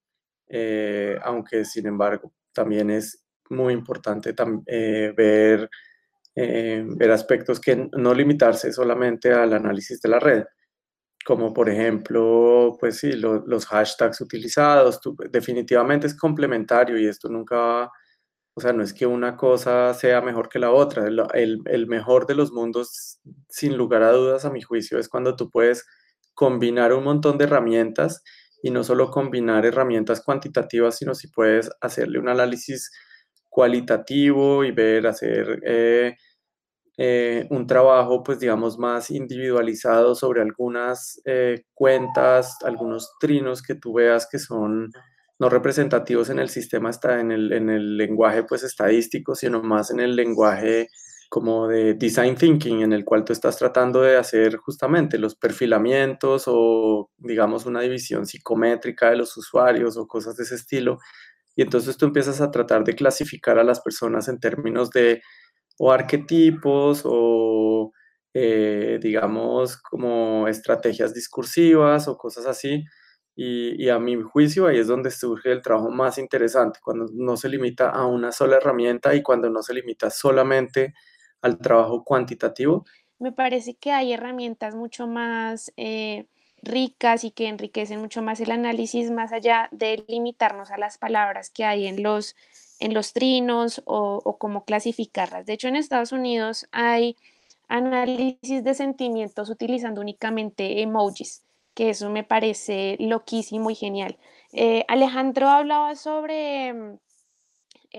eh, 0.48 1.18
aunque 1.22 1.64
sin 1.64 1.86
embargo 1.86 2.32
también 2.52 2.90
es 2.90 3.24
muy 3.50 3.72
importante 3.74 4.34
eh, 4.66 5.12
ver, 5.16 5.70
eh, 6.34 6.84
ver 6.86 7.10
aspectos 7.10 7.60
que 7.60 7.88
no 7.92 8.14
limitarse 8.14 8.72
solamente 8.72 9.32
al 9.32 9.52
análisis 9.54 10.00
de 10.02 10.08
la 10.08 10.20
red, 10.20 10.44
como 11.24 11.52
por 11.52 11.68
ejemplo, 11.68 12.76
pues 12.80 12.98
sí, 12.98 13.12
los 13.12 13.66
hashtags 13.66 14.20
utilizados, 14.20 15.00
definitivamente 15.30 16.06
es 16.06 16.16
complementario 16.16 16.98
y 16.98 17.06
esto 17.06 17.28
nunca 17.28 17.90
o 18.58 18.60
sea, 18.60 18.72
no 18.72 18.82
es 18.82 18.92
que 18.92 19.06
una 19.06 19.36
cosa 19.36 19.94
sea 19.94 20.20
mejor 20.20 20.48
que 20.48 20.58
la 20.58 20.72
otra, 20.72 21.06
el, 21.06 21.22
el, 21.34 21.60
el 21.66 21.86
mejor 21.86 22.26
de 22.26 22.34
los 22.34 22.50
mundos, 22.50 23.20
sin 23.48 23.76
lugar 23.76 24.02
a 24.02 24.10
dudas, 24.10 24.44
a 24.44 24.50
mi 24.50 24.62
juicio, 24.62 24.98
es 24.98 25.08
cuando 25.08 25.36
tú 25.36 25.48
puedes 25.48 25.86
combinar 26.34 26.92
un 26.92 27.04
montón 27.04 27.38
de 27.38 27.44
herramientas 27.44 28.20
y 28.62 28.70
no 28.70 28.84
solo 28.84 29.10
combinar 29.10 29.66
herramientas 29.66 30.22
cuantitativas, 30.22 30.96
sino 30.96 31.14
si 31.14 31.28
puedes 31.28 31.70
hacerle 31.80 32.18
un 32.18 32.28
análisis 32.28 32.90
cualitativo 33.48 34.64
y 34.64 34.72
ver, 34.72 35.06
hacer 35.06 35.60
eh, 35.64 36.16
eh, 36.96 37.46
un 37.50 37.66
trabajo, 37.66 38.22
pues 38.22 38.40
digamos, 38.40 38.78
más 38.78 39.10
individualizado 39.10 40.14
sobre 40.14 40.42
algunas 40.42 41.20
eh, 41.24 41.62
cuentas, 41.74 42.56
algunos 42.64 43.12
trinos 43.20 43.62
que 43.62 43.76
tú 43.76 43.94
veas 43.94 44.28
que 44.30 44.38
son 44.38 44.90
no 45.38 45.48
representativos 45.48 46.30
en 46.30 46.40
el 46.40 46.48
sistema, 46.48 46.90
está 46.90 47.20
en 47.20 47.30
el, 47.30 47.52
en 47.52 47.70
el 47.70 47.96
lenguaje 47.96 48.42
pues 48.42 48.64
estadístico, 48.64 49.36
sino 49.36 49.62
más 49.62 49.92
en 49.92 50.00
el 50.00 50.16
lenguaje 50.16 50.88
como 51.28 51.68
de 51.68 51.94
design 51.94 52.36
thinking 52.36 52.80
en 52.82 52.92
el 52.92 53.04
cual 53.04 53.24
tú 53.24 53.32
estás 53.32 53.58
tratando 53.58 54.00
de 54.00 54.16
hacer 54.16 54.56
justamente 54.56 55.18
los 55.18 55.34
perfilamientos 55.34 56.44
o 56.46 57.10
digamos 57.18 57.66
una 57.66 57.82
división 57.82 58.24
psicométrica 58.26 59.10
de 59.10 59.16
los 59.16 59.36
usuarios 59.36 59.96
o 59.98 60.06
cosas 60.08 60.36
de 60.36 60.44
ese 60.44 60.54
estilo. 60.54 60.98
Y 61.54 61.62
entonces 61.62 61.96
tú 61.98 62.06
empiezas 62.06 62.40
a 62.40 62.50
tratar 62.50 62.84
de 62.84 62.94
clasificar 62.94 63.58
a 63.58 63.64
las 63.64 63.80
personas 63.80 64.28
en 64.28 64.40
términos 64.40 64.90
de 64.90 65.22
o 65.78 65.92
arquetipos 65.92 67.02
o 67.04 67.92
eh, 68.34 68.98
digamos 69.02 69.76
como 69.78 70.48
estrategias 70.48 71.14
discursivas 71.14 72.08
o 72.08 72.16
cosas 72.16 72.46
así. 72.46 72.84
Y, 73.36 73.84
y, 73.84 73.88
a 73.90 73.98
mi 74.00 74.20
juicio 74.20 74.66
ahí 74.66 74.78
es 74.78 74.88
donde 74.88 75.10
surge 75.12 75.52
el 75.52 75.62
trabajo 75.62 75.90
más 75.90 76.18
interesante, 76.18 76.80
cuando 76.82 77.06
no 77.14 77.36
se 77.36 77.48
limita 77.48 77.90
a 77.90 78.04
una 78.06 78.32
sola 78.32 78.56
herramienta 78.56 79.14
y 79.14 79.22
cuando 79.22 79.48
no 79.48 79.62
se 79.62 79.74
limita 79.74 80.10
solamente 80.10 80.94
al 81.42 81.58
trabajo 81.58 82.04
cuantitativo? 82.04 82.84
Me 83.18 83.32
parece 83.32 83.74
que 83.74 83.92
hay 83.92 84.12
herramientas 84.12 84.74
mucho 84.74 85.06
más 85.06 85.72
eh, 85.76 86.26
ricas 86.62 87.24
y 87.24 87.30
que 87.30 87.48
enriquecen 87.48 88.00
mucho 88.00 88.22
más 88.22 88.40
el 88.40 88.50
análisis, 88.50 89.10
más 89.10 89.32
allá 89.32 89.68
de 89.72 90.04
limitarnos 90.08 90.70
a 90.70 90.78
las 90.78 90.98
palabras 90.98 91.50
que 91.50 91.64
hay 91.64 91.86
en 91.86 92.02
los, 92.02 92.36
en 92.78 92.94
los 92.94 93.12
trinos 93.12 93.82
o, 93.86 94.36
cómo 94.38 94.64
clasificarlas. 94.64 95.46
De 95.46 95.54
hecho, 95.54 95.68
en 95.68 95.76
Estados 95.76 96.12
Unidos 96.12 96.68
hay 96.70 97.16
análisis 97.68 98.64
de 98.64 98.74
sentimientos 98.74 99.50
utilizando 99.50 100.00
únicamente 100.00 100.80
emojis, 100.80 101.42
que 101.74 101.90
eso 101.90 102.10
me 102.10 102.24
parece 102.24 102.96
loquísimo 102.98 103.70
y 103.70 103.74
genial. 103.74 104.18
Eh, 104.52 104.84
Alejandro 104.88 105.48
hablaba 105.48 105.94
sobre 105.94 106.72
mm, 106.72 106.98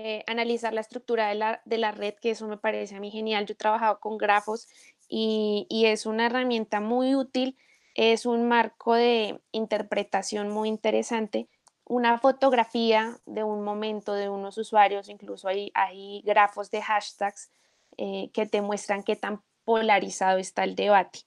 eh, 0.02 0.24
analizar 0.26 0.72
la 0.72 0.80
estructura 0.80 1.28
de 1.28 1.34
la, 1.34 1.60
de 1.66 1.76
la, 1.76 1.92
red, 1.92 2.14
que 2.14 2.30
eso 2.30 2.46
me 2.48 2.56
parece 2.56 2.96
a 2.96 3.00
mí 3.00 3.10
genial. 3.10 3.44
Yo 3.44 3.52
he 3.52 3.56
trabajado 3.56 4.00
con 4.00 4.16
grafos 4.16 4.66
y, 5.08 5.66
y, 5.68 5.86
es 5.86 6.06
una 6.06 6.26
herramienta 6.26 6.80
muy 6.80 7.14
útil, 7.14 7.58
es 7.94 8.24
un 8.24 8.48
marco 8.48 8.94
de 8.94 9.40
interpretación 9.52 10.48
muy 10.48 10.70
interesante. 10.70 11.48
Una 11.84 12.18
fotografía 12.18 13.18
de 13.26 13.44
un 13.44 13.62
momento 13.62 14.14
de 14.14 14.30
unos 14.30 14.56
usuarios, 14.56 15.08
incluso 15.10 15.48
hay, 15.48 15.70
hay 15.74 16.22
grafos 16.22 16.70
de 16.70 16.80
hashtags 16.80 17.50
eh, 17.98 18.30
que 18.32 18.46
te 18.46 18.62
muestran 18.62 19.02
qué 19.02 19.16
tan 19.16 19.42
polarizado 19.64 20.38
está 20.38 20.64
el 20.64 20.76
debate 20.76 21.20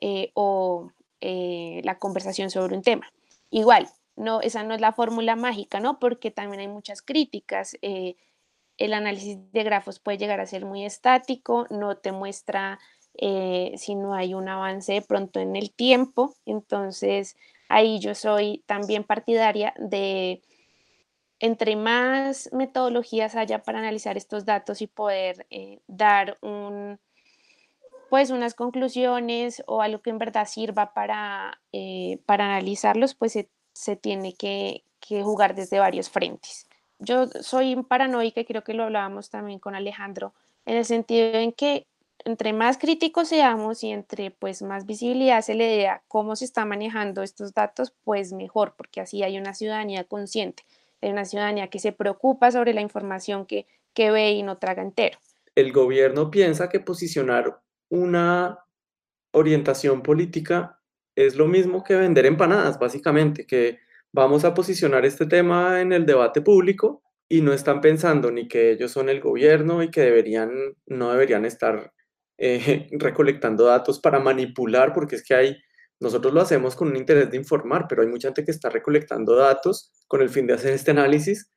eh, 0.00 0.32
o 0.34 0.90
la 1.20 1.98
conversación 1.98 2.50
sobre 2.50 2.76
un 2.76 2.82
tema. 2.82 3.10
Igual, 3.50 3.88
no, 4.18 4.40
esa 4.40 4.64
no 4.64 4.74
es 4.74 4.80
la 4.80 4.92
fórmula 4.92 5.36
mágica, 5.36 5.80
¿no? 5.80 5.98
Porque 5.98 6.30
también 6.30 6.60
hay 6.60 6.68
muchas 6.68 7.02
críticas. 7.02 7.76
Eh, 7.82 8.16
el 8.76 8.92
análisis 8.92 9.38
de 9.52 9.62
grafos 9.62 10.00
puede 10.00 10.18
llegar 10.18 10.40
a 10.40 10.46
ser 10.46 10.64
muy 10.64 10.84
estático, 10.84 11.66
no 11.70 11.96
te 11.96 12.12
muestra 12.12 12.78
eh, 13.14 13.72
si 13.76 13.94
no 13.94 14.14
hay 14.14 14.34
un 14.34 14.48
avance 14.48 14.92
de 14.92 15.02
pronto 15.02 15.40
en 15.40 15.56
el 15.56 15.72
tiempo. 15.72 16.34
Entonces, 16.46 17.36
ahí 17.68 18.00
yo 18.00 18.14
soy 18.14 18.64
también 18.66 19.04
partidaria 19.04 19.72
de 19.78 20.42
entre 21.40 21.76
más 21.76 22.50
metodologías 22.52 23.36
haya 23.36 23.62
para 23.62 23.78
analizar 23.78 24.16
estos 24.16 24.44
datos 24.44 24.82
y 24.82 24.88
poder 24.88 25.46
eh, 25.50 25.78
dar 25.86 26.36
un, 26.42 26.98
pues 28.10 28.30
unas 28.30 28.54
conclusiones 28.54 29.62
o 29.68 29.80
algo 29.80 30.02
que 30.02 30.10
en 30.10 30.18
verdad 30.18 30.48
sirva 30.48 30.92
para, 30.92 31.60
para 32.26 32.46
analizarlos, 32.46 33.14
pues 33.14 33.36
se 33.78 33.94
tiene 33.94 34.34
que, 34.34 34.82
jugar 35.22 35.54
desde 35.54 35.78
varios 35.78 36.10
frentes. 36.10 36.66
Yo 36.98 37.28
soy 37.40 37.76
paranoica 37.84 38.40
y 38.40 38.44
creo 38.44 38.62
que 38.62 38.74
lo 38.74 38.84
hablábamos 38.84 39.30
también 39.30 39.58
con 39.58 39.74
Alejandro, 39.74 40.34
en 40.66 40.76
el 40.76 40.84
sentido 40.84 41.38
en 41.38 41.52
que 41.52 41.86
entre 42.24 42.52
más 42.52 42.76
críticos 42.76 43.28
seamos 43.28 43.82
y 43.84 43.90
entre 43.90 44.32
pues 44.32 44.60
más 44.60 44.84
visibilidad 44.84 45.40
se 45.40 45.54
le 45.54 45.64
dé 45.64 45.88
a 45.88 46.02
cómo 46.08 46.36
se 46.36 46.44
está 46.44 46.66
manejando 46.66 47.22
estos 47.22 47.54
datos, 47.54 47.94
pues 48.04 48.32
mejor, 48.32 48.74
porque 48.76 49.00
así 49.00 49.22
hay 49.22 49.38
una 49.38 49.54
ciudadanía 49.54 50.04
consciente, 50.04 50.64
hay 51.00 51.10
una 51.10 51.24
ciudadanía 51.24 51.68
que 51.68 51.78
se 51.78 51.92
preocupa 51.92 52.50
sobre 52.50 52.74
la 52.74 52.82
información 52.82 53.46
que, 53.46 53.66
que 53.94 54.10
ve 54.10 54.32
y 54.32 54.42
no 54.42 54.58
traga 54.58 54.82
entero. 54.82 55.18
El 55.54 55.72
gobierno 55.72 56.30
piensa 56.30 56.68
que 56.68 56.80
posicionar 56.80 57.60
una 57.88 58.58
orientación 59.30 60.02
política 60.02 60.77
es 61.26 61.34
lo 61.34 61.48
mismo 61.48 61.82
que 61.82 61.96
vender 61.96 62.26
empanadas, 62.26 62.78
básicamente, 62.78 63.44
que 63.44 63.80
vamos 64.12 64.44
a 64.44 64.54
posicionar 64.54 65.04
este 65.04 65.26
tema 65.26 65.80
en 65.80 65.92
el 65.92 66.06
debate 66.06 66.42
público 66.42 67.02
y 67.28 67.40
no 67.40 67.52
están 67.52 67.80
pensando 67.80 68.30
ni 68.30 68.46
que 68.46 68.70
ellos 68.70 68.92
son 68.92 69.08
el 69.08 69.20
gobierno 69.20 69.82
y 69.82 69.90
que 69.90 70.02
deberían, 70.02 70.50
no 70.86 71.10
deberían 71.10 71.44
estar 71.44 71.92
eh, 72.38 72.88
recolectando 72.92 73.64
datos 73.64 73.98
para 73.98 74.20
manipular, 74.20 74.92
porque 74.92 75.16
es 75.16 75.24
que 75.24 75.34
hay, 75.34 75.56
nosotros 75.98 76.32
lo 76.32 76.40
hacemos 76.40 76.76
con 76.76 76.86
un 76.86 76.96
interés 76.96 77.32
de 77.32 77.36
informar, 77.36 77.86
pero 77.88 78.02
hay 78.02 78.08
mucha 78.08 78.28
gente 78.28 78.44
que 78.44 78.52
está 78.52 78.70
recolectando 78.70 79.34
datos 79.34 79.92
con 80.06 80.22
el 80.22 80.28
fin 80.28 80.46
de 80.46 80.54
hacer 80.54 80.72
este 80.72 80.92
análisis 80.92 81.50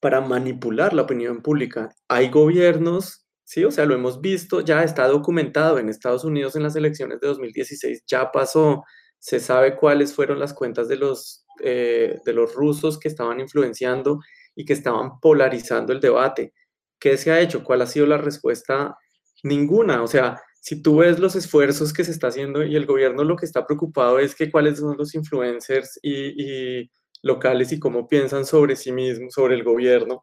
para 0.00 0.22
manipular 0.22 0.94
la 0.94 1.02
opinión 1.02 1.42
pública. 1.42 1.90
Hay 2.08 2.30
gobiernos 2.30 3.25
Sí, 3.46 3.64
o 3.64 3.70
sea, 3.70 3.86
lo 3.86 3.94
hemos 3.94 4.20
visto, 4.20 4.60
ya 4.60 4.82
está 4.82 5.06
documentado 5.06 5.78
en 5.78 5.88
Estados 5.88 6.24
Unidos 6.24 6.56
en 6.56 6.64
las 6.64 6.74
elecciones 6.74 7.20
de 7.20 7.28
2016, 7.28 8.02
ya 8.04 8.32
pasó, 8.32 8.82
se 9.20 9.38
sabe 9.38 9.76
cuáles 9.76 10.12
fueron 10.12 10.40
las 10.40 10.52
cuentas 10.52 10.88
de 10.88 10.96
los, 10.96 11.44
eh, 11.62 12.18
de 12.24 12.32
los 12.32 12.54
rusos 12.56 12.98
que 12.98 13.06
estaban 13.06 13.38
influenciando 13.38 14.18
y 14.56 14.64
que 14.64 14.72
estaban 14.72 15.20
polarizando 15.20 15.92
el 15.92 16.00
debate. 16.00 16.54
¿Qué 16.98 17.16
se 17.16 17.30
ha 17.30 17.40
hecho? 17.40 17.62
¿Cuál 17.62 17.82
ha 17.82 17.86
sido 17.86 18.06
la 18.06 18.18
respuesta? 18.18 18.98
Ninguna. 19.44 20.02
O 20.02 20.08
sea, 20.08 20.42
si 20.60 20.82
tú 20.82 20.96
ves 20.98 21.20
los 21.20 21.36
esfuerzos 21.36 21.92
que 21.92 22.02
se 22.02 22.10
está 22.10 22.28
haciendo 22.28 22.64
y 22.64 22.74
el 22.74 22.84
gobierno 22.86 23.22
lo 23.22 23.36
que 23.36 23.46
está 23.46 23.64
preocupado 23.64 24.18
es 24.18 24.34
que 24.34 24.50
cuáles 24.50 24.80
son 24.80 24.96
los 24.96 25.14
influencers 25.14 26.00
y, 26.02 26.80
y 26.82 26.90
locales 27.22 27.70
y 27.70 27.78
cómo 27.78 28.08
piensan 28.08 28.44
sobre 28.44 28.74
sí 28.74 28.90
mismos, 28.90 29.34
sobre 29.34 29.54
el 29.54 29.62
gobierno, 29.62 30.22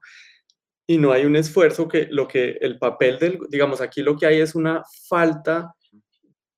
y 0.88 0.98
no 0.98 1.12
hay 1.12 1.26
un 1.26 1.36
esfuerzo 1.36 1.88
que 1.88 2.08
lo 2.12 2.28
que 2.28 2.58
el 2.62 2.78
papel 2.78 3.18
del, 3.20 3.40
digamos, 3.50 3.82
aquí 3.82 4.02
lo 4.02 4.18
que 4.18 4.26
hay 4.26 4.42
es 4.42 4.56
una 4.56 4.84
falta 5.08 5.74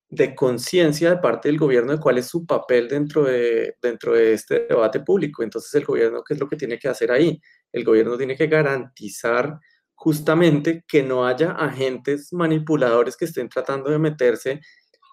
de 0.08 0.34
conciencia 0.34 1.10
de 1.10 1.16
parte 1.18 1.48
del 1.48 1.58
gobierno 1.58 1.92
de 1.92 2.00
cuál 2.00 2.18
es 2.18 2.26
su 2.26 2.46
papel 2.46 2.88
dentro 2.88 3.24
de, 3.24 3.76
dentro 3.82 4.14
de 4.14 4.32
este 4.32 4.66
debate 4.68 5.00
público. 5.00 5.42
Entonces 5.42 5.74
el 5.74 5.84
gobierno, 5.84 6.22
¿qué 6.24 6.34
es 6.34 6.40
lo 6.40 6.48
que 6.48 6.56
tiene 6.56 6.78
que 6.78 6.88
hacer 6.88 7.10
ahí? 7.10 7.40
El 7.72 7.84
gobierno 7.84 8.16
tiene 8.16 8.36
que 8.36 8.46
garantizar 8.46 9.58
justamente 9.94 10.84
que 10.86 11.02
no 11.02 11.26
haya 11.26 11.52
agentes 11.52 12.32
manipuladores 12.32 13.16
que 13.16 13.24
estén 13.24 13.48
tratando 13.48 13.90
de 13.90 13.98
meterse 13.98 14.60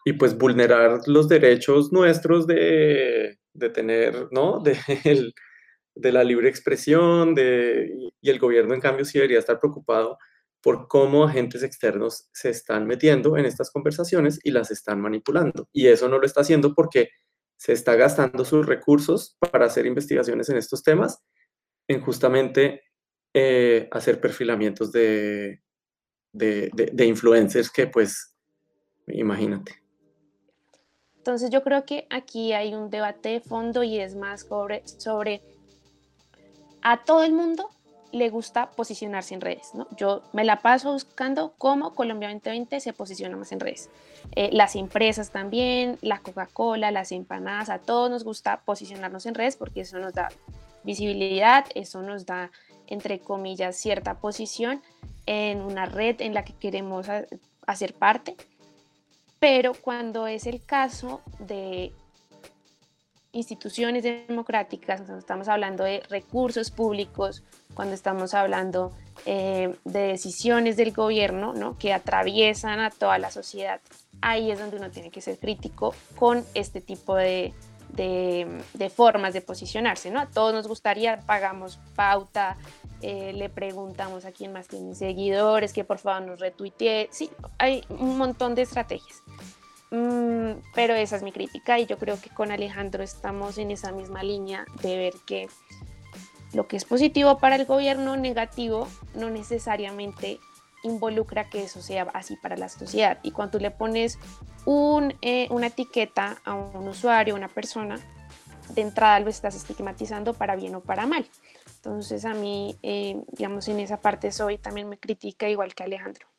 y 0.05 0.13
pues 0.13 0.37
vulnerar 0.37 1.01
los 1.07 1.27
derechos 1.29 1.91
nuestros 1.91 2.45
de, 2.45 3.39
de 3.53 3.69
tener, 3.69 4.27
¿no? 4.31 4.59
De, 4.63 4.77
el, 5.05 5.33
de 5.95 6.11
la 6.11 6.23
libre 6.23 6.49
expresión, 6.49 7.35
de, 7.35 8.11
y 8.21 8.29
el 8.29 8.39
gobierno 8.39 8.73
en 8.73 8.81
cambio 8.81 9.05
sí 9.05 9.17
debería 9.17 9.39
estar 9.39 9.59
preocupado 9.59 10.17
por 10.61 10.87
cómo 10.87 11.25
agentes 11.25 11.61
externos 11.61 12.29
se 12.31 12.49
están 12.49 12.87
metiendo 12.87 13.37
en 13.37 13.45
estas 13.45 13.69
conversaciones 13.69 14.39
y 14.43 14.51
las 14.51 14.71
están 14.71 15.01
manipulando. 15.01 15.67
Y 15.73 15.87
eso 15.87 16.07
no 16.07 16.19
lo 16.19 16.25
está 16.25 16.41
haciendo 16.41 16.73
porque 16.73 17.09
se 17.57 17.73
está 17.73 17.95
gastando 17.95 18.45
sus 18.45 18.65
recursos 18.65 19.35
para 19.39 19.65
hacer 19.65 19.85
investigaciones 19.85 20.49
en 20.49 20.57
estos 20.57 20.81
temas, 20.81 21.21
en 21.87 22.01
justamente 22.01 22.81
eh, 23.33 23.89
hacer 23.91 24.21
perfilamientos 24.21 24.91
de, 24.91 25.61
de, 26.31 26.71
de, 26.73 27.05
influencers 27.05 27.69
que 27.69 27.87
pues, 27.87 28.35
imagínate. 29.07 29.81
Entonces 31.17 31.49
yo 31.49 31.63
creo 31.63 31.85
que 31.85 32.07
aquí 32.09 32.53
hay 32.53 32.73
un 32.73 32.89
debate 32.89 33.29
de 33.29 33.41
fondo 33.41 33.83
y 33.83 33.99
es 33.99 34.15
más 34.15 34.41
sobre, 34.41 34.85
sobre 34.87 35.41
a 36.83 37.03
todo 37.03 37.23
el 37.23 37.33
mundo 37.33 37.69
le 38.11 38.29
gusta 38.29 38.69
posicionarse 38.71 39.33
en 39.33 39.41
redes. 39.41 39.73
¿no? 39.73 39.87
Yo 39.97 40.21
me 40.33 40.43
la 40.43 40.61
paso 40.61 40.93
buscando 40.93 41.55
cómo 41.57 41.95
Colombia 41.95 42.29
2020 42.29 42.79
se 42.79 42.93
posiciona 42.93 43.35
más 43.35 43.51
en 43.51 43.59
redes. 43.59 43.89
Eh, 44.35 44.49
las 44.53 44.75
empresas 44.75 45.31
también, 45.31 45.97
la 46.01 46.19
Coca-Cola, 46.19 46.91
las 46.91 47.11
empanadas, 47.11 47.69
a 47.69 47.79
todos 47.79 48.11
nos 48.11 48.23
gusta 48.23 48.61
posicionarnos 48.65 49.25
en 49.25 49.33
redes 49.33 49.55
porque 49.55 49.81
eso 49.81 49.97
nos 49.97 50.13
da 50.13 50.29
visibilidad, 50.83 51.65
eso 51.73 52.03
nos 52.03 52.25
da, 52.25 52.51
entre 52.85 53.19
comillas, 53.19 53.75
cierta 53.77 54.19
posición 54.19 54.81
en 55.25 55.61
una 55.61 55.85
red 55.87 56.21
en 56.21 56.35
la 56.35 56.45
que 56.45 56.53
queremos 56.53 57.07
hacer 57.65 57.95
parte. 57.95 58.35
Pero 59.39 59.73
cuando 59.73 60.27
es 60.27 60.45
el 60.45 60.63
caso 60.63 61.21
de 61.39 61.93
instituciones 63.33 64.03
democráticas, 64.03 65.01
estamos 65.09 65.47
hablando 65.47 65.83
de 65.83 66.01
recursos 66.09 66.71
públicos, 66.71 67.43
cuando 67.73 67.95
estamos 67.95 68.35
hablando 68.35 68.93
eh, 69.25 69.75
de 69.83 69.99
decisiones 70.01 70.77
del 70.77 70.93
gobierno 70.93 71.53
¿no? 71.53 71.77
que 71.77 71.91
atraviesan 71.93 72.79
a 72.79 72.91
toda 72.91 73.17
la 73.17 73.31
sociedad, 73.31 73.81
ahí 74.21 74.51
es 74.51 74.59
donde 74.59 74.77
uno 74.77 74.91
tiene 74.91 75.09
que 75.09 75.19
ser 75.19 75.39
crítico 75.39 75.95
con 76.15 76.45
este 76.53 76.79
tipo 76.79 77.15
de, 77.15 77.53
de, 77.93 78.89
formas 78.95 79.33
de 79.33 79.41
posicionarse. 79.41 80.11
¿no? 80.11 80.19
A 80.19 80.27
todos 80.27 80.53
nos 80.53 80.67
gustaría, 80.67 81.19
pagamos 81.21 81.79
pauta, 81.95 82.55
eh, 83.01 83.33
le 83.33 83.49
preguntamos 83.49 84.25
a 84.25 84.31
quién 84.31 84.53
más 84.53 84.67
tiene 84.67 84.93
seguidores, 84.93 85.73
que 85.73 85.83
por 85.83 85.97
favor 85.97 86.21
nos 86.21 86.39
retuitee. 86.39 87.09
Sí, 87.11 87.31
hay 87.57 87.83
un 87.89 88.17
montón 88.17 88.53
de 88.53 88.61
estrategias. 88.61 89.23
Mm, 89.93 90.63
pero 90.73 90.95
esa 90.95 91.17
es 91.17 91.21
mi 91.21 91.31
crítica 91.31 91.77
y 91.77 91.85
yo 91.85 91.99
creo 91.99 92.19
que 92.19 92.31
con 92.31 92.51
Alejandro 92.51 93.03
estamos 93.03 93.59
en 93.59 93.69
esa 93.69 93.91
misma 93.91 94.23
línea 94.23 94.65
de 94.81 94.97
ver 94.97 95.13
que 95.27 95.49
lo 96.51 96.67
que 96.67 96.77
es 96.77 96.85
positivo 96.85 97.37
para 97.37 97.57
el 97.57 97.65
gobierno, 97.65 98.17
negativo, 98.17 98.87
no 99.13 99.29
necesariamente 99.29 100.39
involucra 100.81 101.47
que 101.47 101.63
eso 101.63 101.83
sea 101.83 102.07
así 102.15 102.37
para 102.37 102.57
la 102.57 102.69
sociedad. 102.69 103.19
Y 103.21 103.31
cuando 103.31 103.59
tú 103.59 103.59
le 103.59 103.69
pones 103.69 104.17
eh, 105.21 105.47
una 105.51 105.67
etiqueta 105.67 106.37
a 106.43 106.55
un 106.55 106.87
usuario, 106.87 107.35
a 107.35 107.37
una 107.37 107.47
persona, 107.47 107.99
de 108.69 108.81
entrada 108.81 109.19
lo 109.19 109.29
estás 109.29 109.53
estigmatizando 109.53 110.33
para 110.33 110.55
bien 110.55 110.73
o 110.73 110.81
para 110.81 111.05
mal. 111.05 111.29
Entonces 111.75 112.25
a 112.25 112.33
mí, 112.33 112.75
eh, 112.81 113.21
digamos, 113.33 113.67
en 113.67 113.79
esa 113.79 113.97
parte 113.97 114.31
soy 114.31 114.57
también 114.57 114.89
me 114.89 114.97
critica 114.97 115.47
igual 115.49 115.75
que 115.75 115.83
Alejandro. 115.83 116.32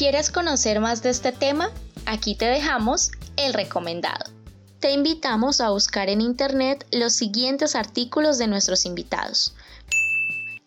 ¿Quieres 0.00 0.30
conocer 0.30 0.80
más 0.80 1.02
de 1.02 1.10
este 1.10 1.30
tema? 1.30 1.70
Aquí 2.06 2.34
te 2.34 2.46
dejamos 2.46 3.10
el 3.36 3.52
recomendado. 3.52 4.32
Te 4.78 4.92
invitamos 4.92 5.60
a 5.60 5.68
buscar 5.68 6.08
en 6.08 6.22
Internet 6.22 6.86
los 6.90 7.12
siguientes 7.12 7.76
artículos 7.76 8.38
de 8.38 8.46
nuestros 8.46 8.86
invitados. 8.86 9.52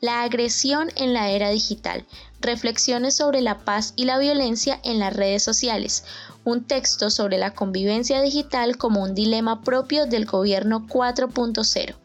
La 0.02 0.22
agresión 0.22 0.91
en 0.98 1.15
la 1.15 1.32
era 1.32 1.50
digital. 1.50 2.06
Reflexiones 2.41 3.15
sobre 3.15 3.41
la 3.41 3.58
paz 3.65 3.93
y 3.96 4.06
la 4.06 4.19
violencia 4.19 4.80
en 4.84 5.00
las 5.00 5.15
redes 5.15 5.41
sociales. 5.41 6.04
Un 6.43 6.65
texto 6.65 7.10
sobre 7.10 7.39
la 7.39 7.56
convivencia 7.56 8.22
digital 8.22 8.78
como 8.78 9.02
un 9.02 9.15
dilema 9.15 9.63
propio 9.63 10.06
del 10.06 10.26
gobierno 10.26 10.86
4.0. 10.88 11.96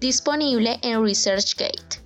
Disponible 0.00 0.78
en 0.80 1.04
ResearchGate. 1.04 2.00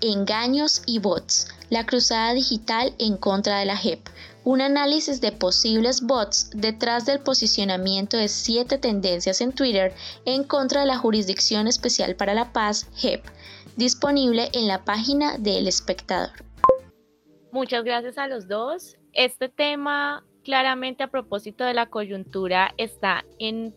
Engaños 0.00 0.80
y 0.86 1.00
bots. 1.00 1.48
La 1.68 1.84
cruzada 1.84 2.32
digital 2.32 2.94
en 2.98 3.16
contra 3.16 3.58
de 3.58 3.64
la 3.64 3.76
JEP. 3.76 4.00
Un 4.44 4.60
análisis 4.60 5.20
de 5.20 5.32
posibles 5.32 6.02
bots 6.02 6.50
detrás 6.54 7.06
del 7.06 7.18
posicionamiento 7.18 8.16
de 8.16 8.28
siete 8.28 8.78
tendencias 8.78 9.40
en 9.40 9.52
Twitter 9.52 9.92
en 10.24 10.44
contra 10.44 10.82
de 10.82 10.86
la 10.86 10.98
Jurisdicción 10.98 11.66
Especial 11.66 12.14
para 12.14 12.34
la 12.34 12.52
Paz, 12.52 12.88
JEP, 12.94 13.24
disponible 13.76 14.48
en 14.52 14.68
la 14.68 14.84
página 14.84 15.38
del 15.38 15.66
espectador. 15.66 16.30
Muchas 17.50 17.82
gracias 17.82 18.18
a 18.18 18.28
los 18.28 18.46
dos. 18.46 18.96
Este 19.12 19.48
tema, 19.48 20.24
claramente 20.44 21.02
a 21.02 21.10
propósito 21.10 21.64
de 21.64 21.74
la 21.74 21.86
coyuntura, 21.86 22.72
está 22.76 23.24
en 23.40 23.74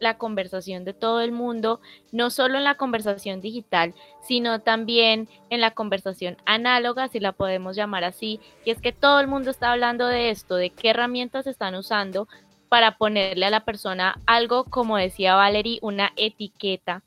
la 0.00 0.18
conversación 0.18 0.84
de 0.84 0.94
todo 0.94 1.20
el 1.20 1.32
mundo, 1.32 1.80
no 2.12 2.30
solo 2.30 2.58
en 2.58 2.64
la 2.64 2.76
conversación 2.76 3.40
digital, 3.40 3.94
sino 4.22 4.60
también 4.60 5.28
en 5.50 5.60
la 5.60 5.72
conversación 5.72 6.36
análoga, 6.44 7.08
si 7.08 7.20
la 7.20 7.32
podemos 7.32 7.76
llamar 7.76 8.04
así, 8.04 8.40
y 8.64 8.70
es 8.70 8.80
que 8.80 8.92
todo 8.92 9.20
el 9.20 9.28
mundo 9.28 9.50
está 9.50 9.72
hablando 9.72 10.06
de 10.06 10.30
esto, 10.30 10.56
de 10.56 10.70
qué 10.70 10.90
herramientas 10.90 11.46
están 11.46 11.74
usando 11.74 12.28
para 12.68 12.98
ponerle 12.98 13.46
a 13.46 13.50
la 13.50 13.64
persona 13.64 14.20
algo, 14.26 14.64
como 14.64 14.96
decía 14.96 15.34
Valerie, 15.34 15.78
una 15.82 16.12
etiqueta 16.16 17.02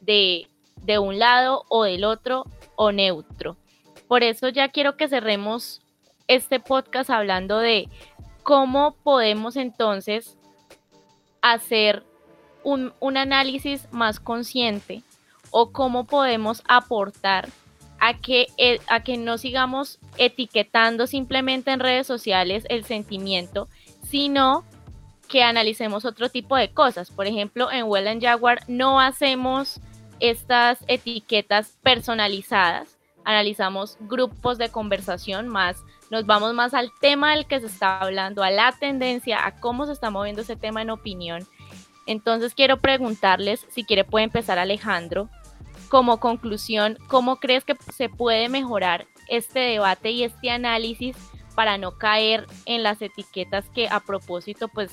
de, 0.00 0.48
de 0.82 0.98
un 0.98 1.18
lado 1.18 1.64
o 1.68 1.84
del 1.84 2.04
otro 2.04 2.44
o 2.76 2.92
neutro. 2.92 3.56
Por 4.06 4.22
eso 4.22 4.48
ya 4.48 4.68
quiero 4.68 4.96
que 4.96 5.08
cerremos 5.08 5.82
este 6.28 6.60
podcast 6.60 7.10
hablando 7.10 7.58
de 7.58 7.88
cómo 8.42 8.96
podemos 9.02 9.56
entonces 9.56 10.38
hacer 11.42 12.04
un, 12.64 12.92
análisis 13.16 13.88
más 13.90 14.20
consciente 14.20 15.02
o 15.50 15.72
cómo 15.72 16.04
podemos 16.04 16.62
aportar 16.68 17.48
a 18.00 18.14
que, 18.14 18.46
eh, 18.58 18.80
a 18.88 19.02
que 19.02 19.16
no 19.16 19.38
sigamos 19.38 19.98
etiquetando 20.18 21.06
simplemente 21.06 21.70
en 21.70 21.80
redes 21.80 22.06
sociales 22.06 22.64
el 22.68 22.84
sentimiento, 22.84 23.68
sino 24.02 24.64
que 25.28 25.42
analicemos 25.42 26.04
otro 26.04 26.28
tipo 26.28 26.56
de 26.56 26.70
cosas. 26.70 27.10
Por 27.10 27.26
ejemplo, 27.26 27.70
en 27.70 27.84
Well 27.84 28.20
Jaguar 28.20 28.60
no 28.68 29.00
hacemos 29.00 29.80
estas 30.20 30.78
etiquetas 30.88 31.76
personalizadas, 31.82 32.96
analizamos 33.24 33.96
grupos 34.00 34.58
de 34.58 34.70
conversación 34.70 35.48
más, 35.48 35.76
nos 36.10 36.24
vamos 36.24 36.54
más 36.54 36.72
al 36.72 36.90
tema 37.00 37.34
del 37.34 37.46
que 37.46 37.60
se 37.60 37.66
está 37.66 38.00
hablando, 38.00 38.42
a 38.42 38.50
la 38.50 38.72
tendencia, 38.72 39.44
a 39.46 39.60
cómo 39.60 39.86
se 39.86 39.92
está 39.92 40.10
moviendo 40.10 40.42
ese 40.42 40.56
tema 40.56 40.82
en 40.82 40.90
opinión 40.90 41.46
entonces 42.08 42.54
quiero 42.54 42.80
preguntarles, 42.80 43.64
si 43.68 43.84
quiere 43.84 44.04
puede 44.04 44.24
empezar 44.24 44.58
Alejandro, 44.58 45.28
como 45.88 46.20
conclusión, 46.20 46.98
¿cómo 47.08 47.36
crees 47.36 47.64
que 47.64 47.76
se 47.94 48.08
puede 48.08 48.48
mejorar 48.48 49.06
este 49.28 49.60
debate 49.60 50.10
y 50.10 50.24
este 50.24 50.50
análisis 50.50 51.16
para 51.54 51.78
no 51.78 51.98
caer 51.98 52.46
en 52.66 52.82
las 52.82 53.00
etiquetas 53.02 53.68
que 53.70 53.88
a 53.88 54.00
propósito 54.00 54.68
pues 54.68 54.90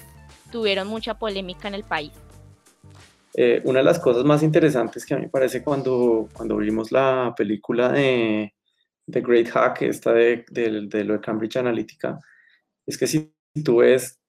tuvieron 0.52 0.88
mucha 0.88 1.18
polémica 1.18 1.68
en 1.68 1.76
el 1.76 1.84
país? 1.84 2.12
Eh, 3.34 3.62
una 3.66 3.80
de 3.80 3.86
las 3.86 4.00
cosas 4.00 4.24
más 4.24 4.44
interesantes 4.44 5.06
que 5.06 5.14
a 5.14 5.18
mí 5.18 5.24
me 5.24 5.30
parece 5.30 5.64
cuando, 5.64 6.30
cuando 6.34 6.58
vimos 6.58 6.92
la 6.92 7.34
película 7.36 7.90
de 7.90 8.54
The 9.12 9.22
Great 9.22 9.50
Hack, 9.50 9.82
esta 9.84 10.14
de, 10.14 10.46
de, 10.50 10.88
de 10.88 11.04
lo 11.04 11.14
de 11.14 11.20
Cambridge 11.20 11.58
Analytica, 11.58 12.20
es 12.86 12.98
que 12.98 13.08
si 13.08 13.34
tú 13.64 13.78
ves, 13.78 14.20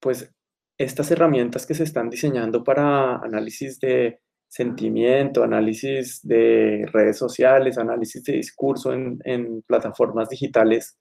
pues 0.00 0.30
estas 0.78 1.10
herramientas 1.10 1.66
que 1.66 1.74
se 1.74 1.84
están 1.84 2.10
diseñando 2.10 2.62
para 2.62 3.16
análisis 3.16 3.80
de 3.80 4.20
sentimiento, 4.48 5.42
análisis 5.42 6.20
de 6.22 6.86
redes 6.92 7.18
sociales, 7.18 7.78
análisis 7.78 8.22
de 8.24 8.34
discurso 8.34 8.92
en, 8.92 9.62
plataformas 9.66 10.28
digitales, 10.28 10.98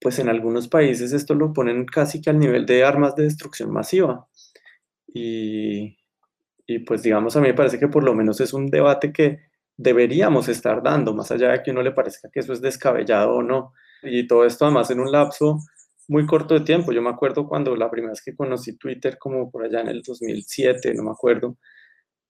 pues 0.00 0.18
en 0.18 0.28
algunos 0.28 0.68
países 0.68 1.12
esto 1.12 1.34
lo 1.34 1.52
ponen 1.52 1.84
casi 1.84 2.20
que 2.20 2.30
al 2.30 2.38
nivel 2.38 2.66
de 2.66 2.84
armas 2.84 3.14
de 3.16 3.24
destrucción 3.24 3.72
masiva. 3.72 4.28
Y, 5.06 5.96
y 6.66 6.78
pues 6.80 7.02
digamos, 7.02 7.34
a 7.36 7.40
mí 7.40 7.48
me 7.48 7.54
parece 7.54 7.78
que 7.78 7.88
por 7.88 8.04
lo 8.04 8.14
menos 8.14 8.40
es 8.40 8.52
un 8.52 8.66
debate 8.66 9.12
que 9.12 9.40
deberíamos 9.76 10.48
estar 10.48 10.82
dando, 10.82 11.14
más 11.14 11.30
allá 11.30 11.50
de 11.52 11.62
que 11.62 11.70
uno 11.70 11.82
le 11.82 11.92
parezca 11.92 12.28
que 12.30 12.40
eso 12.40 12.52
es 12.52 12.60
descabellado 12.60 13.36
o 13.36 13.42
no. 13.42 13.72
Y 14.02 14.26
todo 14.26 14.44
esto 14.44 14.64
además 14.64 14.90
en 14.90 15.00
un 15.00 15.10
lapso 15.10 15.58
muy 16.08 16.26
corto 16.26 16.54
de 16.54 16.60
tiempo. 16.60 16.92
Yo 16.92 17.02
me 17.02 17.10
acuerdo 17.10 17.46
cuando 17.46 17.76
la 17.76 17.90
primera 17.90 18.12
vez 18.12 18.22
que 18.22 18.34
conocí 18.34 18.76
Twitter, 18.76 19.18
como 19.18 19.50
por 19.50 19.64
allá 19.64 19.80
en 19.82 19.88
el 19.88 20.02
2007, 20.02 20.94
no 20.94 21.04
me 21.04 21.10
acuerdo, 21.10 21.56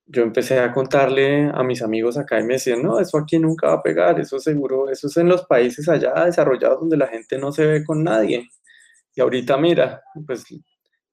yo 0.06 0.22
empecé 0.22 0.58
a 0.58 0.72
contarle 0.72 1.50
a 1.52 1.62
mis 1.62 1.82
amigos 1.82 2.16
acá 2.18 2.40
y 2.40 2.44
me 2.44 2.54
decían, 2.54 2.82
no, 2.82 2.98
eso 2.98 3.18
aquí 3.18 3.38
nunca 3.38 3.68
va 3.68 3.74
a 3.74 3.82
pegar, 3.82 4.18
eso 4.18 4.38
seguro, 4.38 4.90
eso 4.90 5.06
es 5.06 5.16
en 5.18 5.28
los 5.28 5.44
países 5.46 5.88
allá 5.88 6.24
desarrollados 6.24 6.80
donde 6.80 6.96
la 6.96 7.08
gente 7.08 7.38
no 7.38 7.52
se 7.52 7.66
ve 7.66 7.84
con 7.84 8.04
nadie. 8.04 8.48
Y 9.14 9.20
ahorita 9.20 9.58
mira, 9.58 10.02
pues 10.26 10.46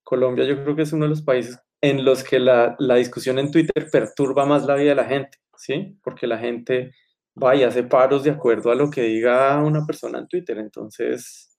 Colombia 0.02 0.44
yo 0.46 0.62
creo 0.62 0.76
que 0.76 0.82
es 0.82 0.92
uno 0.92 1.04
de 1.04 1.10
los 1.10 1.22
países 1.22 1.58
en 1.80 2.04
los 2.04 2.24
que 2.24 2.38
la, 2.38 2.74
la 2.78 2.96
discusión 2.96 3.38
en 3.38 3.50
Twitter 3.50 3.88
perturba 3.92 4.46
más 4.46 4.64
la 4.64 4.76
vida 4.76 4.90
de 4.90 4.94
la 4.94 5.04
gente, 5.04 5.38
¿sí? 5.56 5.98
Porque 6.02 6.26
la 6.26 6.38
gente 6.38 6.92
va 7.40 7.54
y 7.54 7.64
hace 7.64 7.82
paros 7.84 8.24
de 8.24 8.30
acuerdo 8.30 8.70
a 8.70 8.74
lo 8.74 8.90
que 8.90 9.02
diga 9.02 9.62
una 9.62 9.84
persona 9.84 10.18
en 10.20 10.28
Twitter. 10.28 10.58
Entonces, 10.58 11.55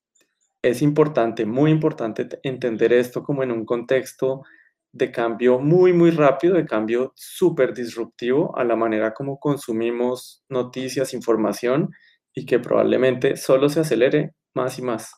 es 0.69 0.81
importante, 0.81 1.45
muy 1.45 1.71
importante 1.71 2.27
entender 2.43 2.93
esto 2.93 3.23
como 3.23 3.43
en 3.43 3.51
un 3.51 3.65
contexto 3.65 4.43
de 4.91 5.11
cambio 5.11 5.59
muy, 5.59 5.93
muy 5.93 6.11
rápido, 6.11 6.55
de 6.55 6.65
cambio 6.65 7.13
súper 7.15 7.73
disruptivo 7.73 8.57
a 8.57 8.63
la 8.63 8.75
manera 8.75 9.13
como 9.13 9.39
consumimos 9.39 10.43
noticias, 10.49 11.13
información 11.13 11.91
y 12.33 12.45
que 12.45 12.59
probablemente 12.59 13.37
solo 13.37 13.69
se 13.69 13.81
acelere 13.81 14.33
más 14.53 14.79
y 14.79 14.81
más. 14.81 15.11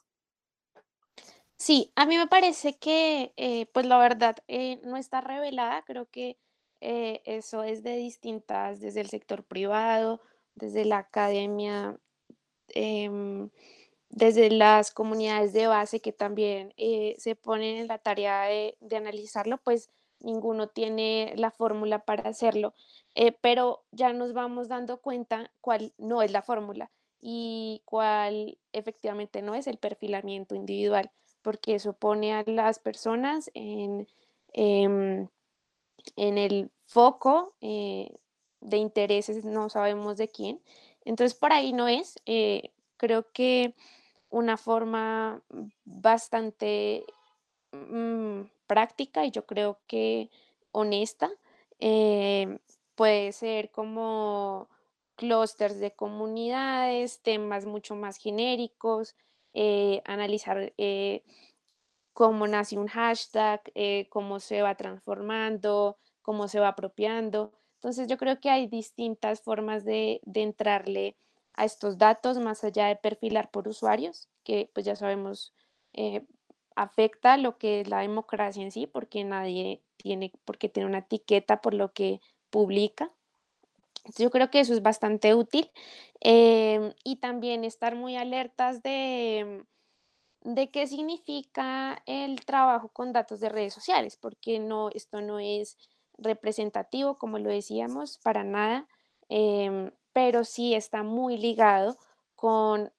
Sí, 1.57 1.91
a 1.95 2.05
mí 2.05 2.17
me 2.17 2.27
parece 2.27 2.77
que, 2.77 3.33
eh, 3.35 3.65
pues 3.73 3.85
la 3.85 3.97
verdad, 3.97 4.38
eh, 4.47 4.79
no 4.83 4.95
está 4.95 5.19
revelada, 5.19 5.83
creo 5.85 6.07
que 6.09 6.38
eh, 6.81 7.21
eso 7.25 7.63
es 7.63 7.83
de 7.83 7.97
distintas, 7.97 8.79
desde 8.79 9.01
el 9.01 9.09
sector 9.09 9.43
privado, 9.43 10.21
desde 10.55 10.85
la 10.85 10.99
academia, 10.99 11.99
em, 12.69 13.49
desde 14.09 14.49
las 14.49 14.91
comunidades 14.91 15.53
de 15.53 15.67
base 15.67 16.01
que 16.01 16.11
también 16.11 16.73
eh, 16.77 17.15
se 17.19 17.35
ponen 17.35 17.77
en 17.77 17.87
la 17.87 17.99
tarea 17.99 18.43
de, 18.43 18.95
analizarlo, 18.95 19.57
pues 19.59 19.89
ninguno 20.19 20.67
tiene 20.67 21.33
la 21.37 21.51
fórmula 21.51 21.99
para 21.99 22.29
hacerlo, 22.29 22.73
eh, 23.15 23.31
pero 23.31 23.83
ya 23.91 24.11
nos 24.11 24.33
vamos 24.33 24.67
dando 24.67 24.97
cuenta 24.97 25.51
cuál 25.61 25.93
no 25.97 26.21
es 26.21 26.31
la 26.31 26.41
fórmula 26.41 26.91
y 27.21 27.81
cuál 27.85 28.57
efectivamente 28.73 29.41
no 29.41 29.55
es 29.55 29.67
el 29.67 29.77
perfilamiento 29.77 30.55
individual, 30.55 31.11
porque 31.41 31.75
eso 31.75 31.93
pone 31.93 32.33
a 32.33 32.43
las 32.45 32.79
personas 32.79 33.51
en, 33.53 34.07
em, 34.53 35.27
en 36.15 36.37
el 36.37 36.71
foco 36.85 37.53
eh, 37.61 38.11
de 38.61 38.77
intereses, 38.77 39.45
no 39.45 39.69
sabemos 39.69 40.17
de 40.17 40.27
quién. 40.29 40.61
Entonces, 41.05 41.37
por 41.37 41.53
ahí 41.53 41.73
no 41.73 41.87
es. 41.87 42.19
creo 42.97 43.31
que 43.31 43.75
una 44.29 44.57
forma 44.57 45.41
bastante 45.85 47.05
mm, 47.71 48.41
práctica 48.67 49.25
y 49.25 49.31
yo 49.31 49.45
creo 49.45 49.79
que 49.87 50.29
honesta. 50.71 51.29
Eh, 51.79 52.59
puede 52.95 53.31
ser 53.31 53.71
como 53.71 54.69
clústeres 55.15 55.79
de 55.79 55.91
comunidades, 55.91 57.21
temas 57.21 57.65
mucho 57.65 57.95
más 57.95 58.17
genéricos, 58.17 59.15
eh, 59.53 60.01
analizar 60.05 60.73
eh, 60.77 61.23
cómo 62.13 62.47
nace 62.47 62.77
un 62.77 62.87
hashtag, 62.87 63.61
cómo 64.09 64.39
se 64.39 64.61
va 64.61 64.75
transformando, 64.75 65.97
cómo 66.21 66.47
se 66.47 66.59
va 66.59 66.69
apropiando. 66.69 67.53
Entonces 67.75 68.07
yo 68.07 68.17
creo 68.17 68.39
que 68.41 68.49
hay 68.49 68.67
distintas 68.67 69.41
formas 69.41 69.85
de, 69.85 70.19
de 70.23 70.41
entrarle 70.41 71.15
a 71.59 71.65
estos 71.65 71.97
datos 71.97 72.39
más 72.39 72.63
allá 72.63 72.87
de 72.87 72.95
perfilar 72.95 73.51
por 73.51 73.67
usuarios, 73.67 74.29
que 74.45 74.71
pues 74.73 74.85
ya 74.85 74.95
sabemos 74.95 75.53
eh, 75.93 76.25
afecta 76.75 77.35
lo 77.35 77.57
que 77.57 77.81
es 77.81 77.89
la 77.89 77.99
democracia 77.99 78.63
en 78.63 78.71
sí, 78.71 78.87
porque 78.87 79.25
nadie 79.25 79.83
tiene 79.97 80.31
por 80.45 80.57
qué 80.57 80.69
tener 80.69 80.87
una 80.87 80.99
etiqueta 80.99 81.59
por 81.61 81.73
lo 81.73 81.91
que 81.91 82.21
publica. 82.49 83.11
yo 84.17 84.31
creo 84.31 84.49
que 84.49 84.61
eso 84.61 84.73
es 84.73 84.81
bastante 84.81 85.35
útil 85.35 85.69
em, 86.21 86.93
y 87.03 87.17
también 87.17 87.63
estar 87.65 87.95
muy 87.95 88.15
alertas 88.15 88.81
de, 88.81 89.65
de 90.41 90.71
qué 90.71 90.87
significa 90.87 92.01
el 92.05 92.45
trabajo 92.45 92.89
con 92.89 93.13
datos 93.13 93.41
de 93.41 93.49
redes 93.49 93.73
sociales, 93.73 94.17
porque 94.17 94.59
no, 94.59 94.89
esto 94.91 95.21
no 95.21 95.39
es 95.39 95.77
representativo, 96.17 97.17
como 97.17 97.39
lo 97.39 97.49
decíamos, 97.49 98.17
para 98.19 98.43
nada. 98.45 98.87
Em, 99.29 99.91
pero 100.21 100.43
sí 100.43 100.75
está 100.75 101.01
muy 101.01 101.38
ligado 101.38 101.95
con 102.36 102.91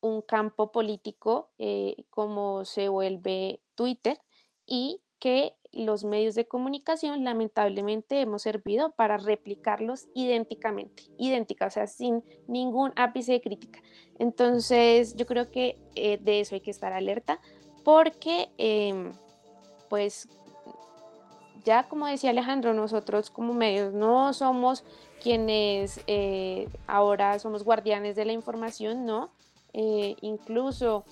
un 0.00 0.22
campo 0.22 0.72
político 0.72 1.52
eh, 1.56 1.94
como 2.10 2.64
se 2.64 2.88
vuelve 2.88 3.60
Twitter 3.76 4.18
y 4.66 5.00
que 5.20 5.54
los 5.70 6.02
medios 6.02 6.34
de 6.34 6.48
comunicación 6.48 7.22
lamentablemente 7.22 8.20
hemos 8.20 8.42
servido 8.42 8.90
para 8.90 9.18
replicarlos 9.18 10.08
idénticamente, 10.16 11.04
idéntica, 11.16 11.66
o 11.66 11.70
sea, 11.70 11.86
sin 11.86 12.24
ningún 12.48 12.92
ápice 12.96 13.34
de 13.34 13.40
crítica. 13.40 13.80
Entonces, 14.18 15.14
yo 15.14 15.26
creo 15.26 15.52
que 15.52 15.78
eh, 15.94 16.18
de 16.20 16.40
eso 16.40 16.56
hay 16.56 16.60
que 16.60 16.72
estar 16.72 16.92
alerta 16.92 17.40
porque, 17.84 18.50
em, 18.58 19.12
pues, 19.88 20.28
ya 21.64 21.88
como 21.88 22.06
decía 22.08 22.30
Alejandro, 22.30 22.74
nosotros 22.74 23.30
como 23.30 23.54
medios 23.54 23.92
no 23.92 24.32
somos 24.32 24.84
quienes 25.18 26.00
eh, 26.06 26.68
ahora 26.86 27.38
somos 27.38 27.64
guardianes 27.64 28.16
de 28.16 28.24
la 28.24 28.32
información, 28.32 29.06
¿no? 29.06 29.30
Eh, 29.72 30.16
incluso 30.22 31.04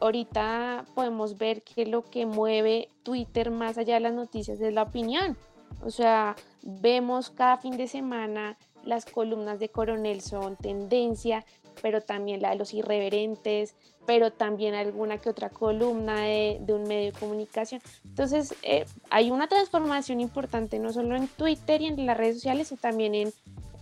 ahorita 0.00 0.84
podemos 0.94 1.38
ver 1.38 1.62
que 1.62 1.86
lo 1.86 2.02
que 2.02 2.26
mueve 2.26 2.88
Twitter 3.02 3.50
más 3.50 3.78
allá 3.78 3.94
de 3.94 4.00
las 4.00 4.14
noticias 4.14 4.60
es 4.60 4.72
la 4.72 4.82
opinión. 4.82 5.36
O 5.82 5.90
sea, 5.90 6.36
vemos 6.62 7.30
cada 7.30 7.56
fin 7.56 7.76
de 7.76 7.88
semana 7.88 8.56
las 8.84 9.06
columnas 9.06 9.58
de 9.58 9.68
Coronel 9.68 10.20
son 10.20 10.56
tendencia, 10.56 11.44
pero 11.82 12.00
también 12.00 12.42
la 12.42 12.50
de 12.50 12.56
los 12.56 12.74
irreverentes, 12.74 13.74
pero 14.06 14.32
también 14.32 14.74
alguna 14.74 15.18
que 15.18 15.30
otra 15.30 15.50
columna 15.50 16.22
de, 16.22 16.64
un 16.68 16.84
medio 16.84 17.12
de 17.12 17.18
comunicación. 17.18 17.80
Entonces, 18.04 18.54
eh, 18.62 18.84
hay 19.10 19.30
una 19.30 19.48
transformación 19.48 20.20
importante 20.20 20.78
no 20.78 20.92
solo 20.92 21.16
en 21.16 21.28
Twitter 21.28 21.80
y 21.80 21.86
en 21.86 22.06
las 22.06 22.16
redes 22.16 22.36
sociales, 22.36 22.68
sino 22.68 22.80
también 22.80 23.14
en, 23.14 23.32